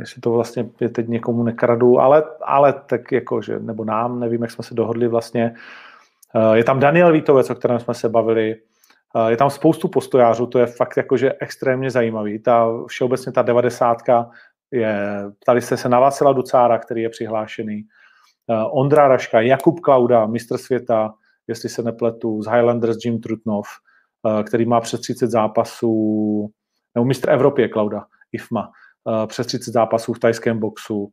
[0.00, 4.42] jestli to vlastně je teď někomu nekradu, ale, ale tak jako, že, nebo nám, nevím,
[4.42, 5.54] jak jsme se dohodli vlastně.
[6.54, 8.56] Je tam Daniel Vítovec, o kterém jsme se bavili,
[9.28, 12.38] je tam spoustu postojářů, to je fakt jakože extrémně zajímavý.
[12.38, 14.30] Ta, všeobecně ta devadesátka
[14.70, 17.82] je, tady jste se na Vácela Ducára, který je přihlášený,
[18.72, 21.14] Ondra Raška, Jakub Klauda, mistr světa,
[21.48, 23.66] jestli se nepletu, z Highlanders Jim Trutnov,
[24.46, 26.50] který má přes 30 zápasů,
[26.94, 28.70] nebo mistr Evropy je Klauda, IFMA,
[29.26, 31.08] přes 30 zápasů v tajském boxu.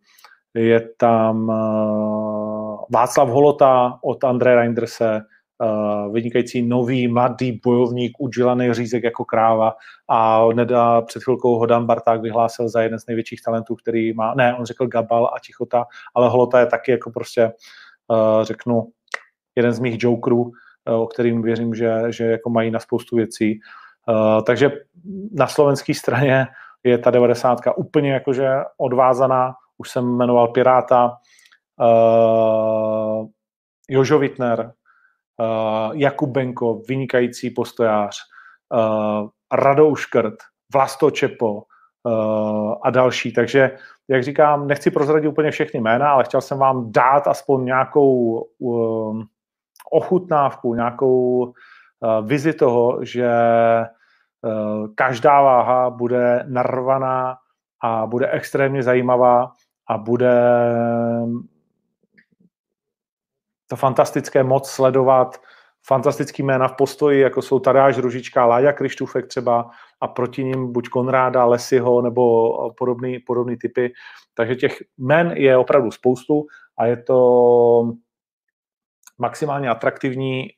[0.53, 1.51] Je tam
[2.91, 5.21] Václav Holota od André Reinderse,
[5.61, 9.73] uh, vynikající nový mladý bojovník, udžilaný řízek jako kráva
[10.09, 14.33] a nedá před chvilkou ho Dan Barták vyhlásil za jeden z největších talentů, který má,
[14.33, 15.85] ne, on řekl Gabal a Tichota,
[16.15, 17.51] ale Holota je taky jako prostě,
[18.07, 18.87] uh, řeknu,
[19.55, 20.51] jeden z mých jokerů,
[20.85, 23.59] o kterým věřím, že, že jako mají na spoustu věcí.
[24.45, 24.71] Takže
[25.31, 26.47] na slovenské straně
[26.83, 31.17] je ta devadesátka úplně jakože odvázaná, už jsem jmenoval Piráta,
[31.81, 33.27] uh,
[33.89, 34.71] Jožo Wittner,
[35.39, 38.17] uh, Jakub Benko, vynikající postojář,
[38.73, 40.35] uh, Radou Škrt,
[40.73, 43.33] Vlasto Čepo uh, a další.
[43.33, 43.77] Takže,
[44.07, 49.23] jak říkám, nechci prozradit úplně všechny jména, ale chtěl jsem vám dát aspoň nějakou uh,
[49.91, 51.53] ochutnávku, nějakou uh,
[52.27, 53.31] vizi toho, že
[54.41, 57.37] uh, každá váha bude narvaná
[57.83, 59.51] a bude extrémně zajímavá
[59.87, 60.33] a bude
[63.71, 65.41] to fantastické moc sledovat
[65.87, 69.69] fantastický jména v postoji, jako jsou Tadáš Ružička, Láďa Krištůfek třeba
[70.01, 73.93] a proti ním buď Konráda, Lesiho nebo podobný, podobný typy.
[74.33, 76.45] Takže těch men je opravdu spoustu
[76.77, 77.93] a je to
[79.17, 80.49] maximálně atraktivní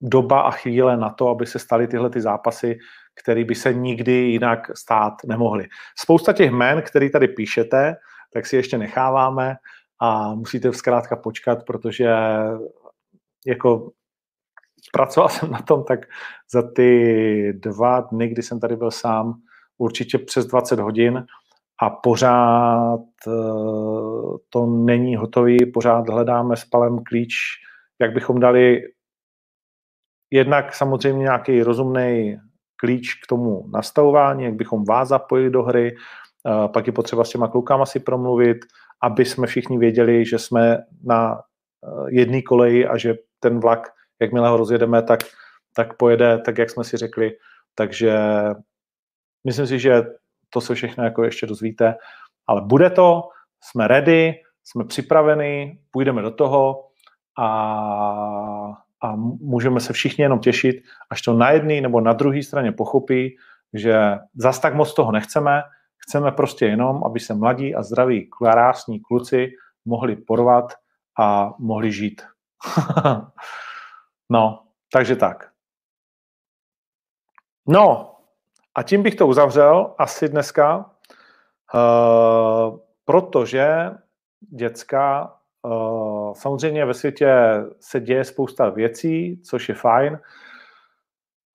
[0.00, 2.78] doba a chvíle na to, aby se staly tyhle ty zápasy,
[3.22, 5.66] které by se nikdy jinak stát nemohly.
[5.98, 7.96] Spousta těch men, který tady píšete,
[8.32, 9.56] tak si ještě necháváme
[10.00, 12.10] a musíte zkrátka počkat, protože
[13.46, 13.90] jako
[14.92, 16.00] pracoval jsem na tom tak
[16.52, 19.34] za ty dva dny, kdy jsem tady byl sám,
[19.78, 21.26] určitě přes 20 hodin
[21.82, 23.30] a pořád eh,
[24.48, 27.34] to není hotový, pořád hledáme s palem klíč,
[28.00, 28.82] jak bychom dali
[30.30, 32.38] jednak samozřejmě nějaký rozumný
[32.76, 37.30] klíč k tomu nastavování, jak bychom vás zapojili do hry, eh, pak je potřeba s
[37.30, 38.58] těma klukama si promluvit,
[39.04, 43.88] aby jsme všichni věděli, že jsme na eh, jedné koleji a že ten vlak,
[44.20, 45.20] jakmile ho rozjedeme, tak,
[45.76, 47.30] tak pojede tak, jak jsme si řekli.
[47.74, 48.18] Takže
[49.44, 50.02] myslím si, že
[50.50, 51.94] to se všechno jako ještě dozvíte.
[52.46, 53.22] Ale bude to,
[53.60, 54.34] jsme ready,
[54.64, 56.88] jsme připraveni, půjdeme do toho
[57.38, 57.48] a,
[59.02, 60.76] a můžeme se všichni jenom těšit,
[61.10, 63.36] až to na jedné nebo na druhé straně pochopí,
[63.74, 63.94] že
[64.34, 65.62] zas tak moc toho nechceme,
[66.08, 69.50] Chceme prostě jenom, aby se mladí a zdraví, krásní kluci
[69.84, 70.72] mohli porvat
[71.18, 72.22] a mohli žít.
[74.30, 75.50] no, takže tak.
[77.68, 78.14] No,
[78.74, 80.90] a tím bych to uzavřel asi dneska,
[81.74, 83.90] uh, protože
[84.40, 87.34] děcka, uh, samozřejmě ve světě
[87.80, 90.18] se děje spousta věcí, což je fajn,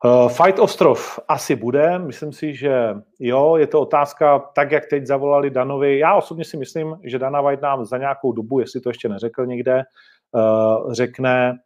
[0.06, 5.06] Uh, Fight Ostrov asi bude, myslím si, že jo, je to otázka, tak jak teď
[5.06, 6.00] zavolali Danovi.
[6.00, 9.46] Já osobně si myslím, že Dana White nám za nějakou dobu, jestli to ještě neřekl
[9.46, 9.84] někde,
[10.32, 11.60] uh, řekne,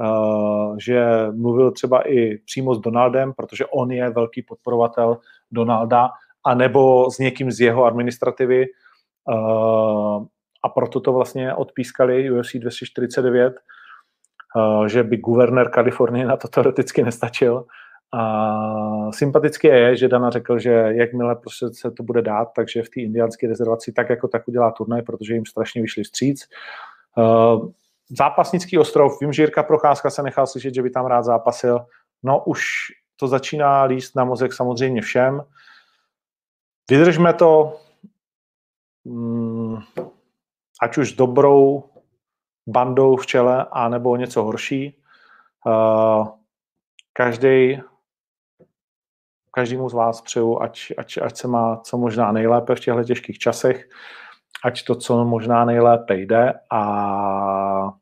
[0.00, 5.18] uh, že mluvil třeba i přímo s Donaldem, protože on je velký podporovatel
[5.50, 6.10] Donalda,
[6.46, 8.64] anebo s někým z jeho administrativy
[10.62, 13.60] a proto to vlastně odpískali UFC 249 Eh,
[14.86, 17.64] že by guvernér Kalifornie na to teoreticky nestačil.
[18.12, 22.88] A sympatické je, že Dana řekl, že jakmile prostě se to bude dát, takže v
[22.88, 26.48] té indiánské rezervaci tak jako tak udělá turnaj, protože jim strašně vyšli vstříc.
[27.18, 27.70] Uh,
[28.08, 31.86] zápasnický ostrov, vím, že Jirka Procházka se nechal slyšet, že by tam rád zápasil.
[32.22, 32.62] No už
[33.16, 35.42] to začíná líst na mozek samozřejmě všem.
[36.90, 37.80] Vydržme to,
[39.04, 39.76] mm,
[40.82, 41.84] ať už dobrou
[42.66, 44.96] bandou v čele, a nebo něco horší.
[45.66, 46.28] Uh,
[47.12, 47.80] každý,
[49.50, 53.38] každému z vás přeju, ať, ať, ať se má co možná nejlépe v těchto těžkých
[53.38, 53.88] časech,
[54.64, 57.92] ať to co možná nejlépe jde a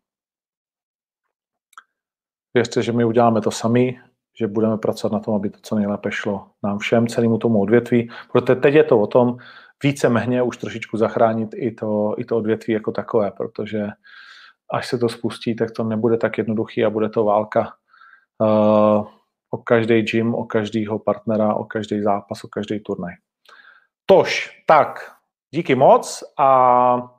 [2.54, 4.00] věřte, že my uděláme to sami,
[4.38, 8.10] že budeme pracovat na tom, aby to co nejlépe šlo nám všem, celému tomu odvětví,
[8.32, 9.36] protože teď je to o tom
[9.82, 13.86] více mehně už trošičku zachránit i to, i to odvětví jako takové, protože
[14.74, 17.72] až se to spustí, tak to nebude tak jednoduchý a bude to válka
[18.38, 19.06] uh,
[19.50, 23.14] o každý gym, o každého partnera, o každý zápas, o každý turnaj.
[24.06, 25.12] Tož, tak,
[25.50, 27.10] díky moc a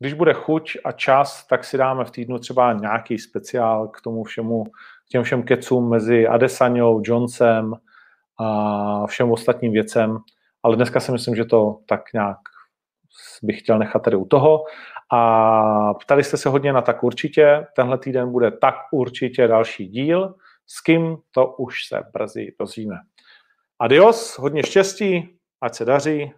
[0.00, 4.24] když bude chuť a čas, tak si dáme v týdnu třeba nějaký speciál k tomu
[4.24, 7.74] všemu, k těm všem kecům mezi Adesanou, Johnsonem
[8.38, 10.18] a všem ostatním věcem,
[10.62, 12.38] ale dneska si myslím, že to tak nějak
[13.42, 14.64] bych chtěl nechat tady u toho.
[15.12, 20.34] A ptali jste se hodně na tak určitě, tenhle týden bude tak určitě další díl,
[20.66, 22.96] s kým to už se brzy dozvíme.
[23.78, 26.32] Adios, hodně štěstí, ať se daří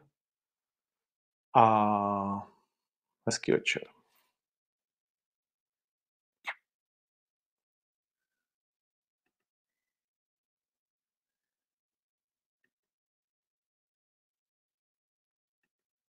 [1.57, 2.49] a
[3.27, 3.83] hezký večer.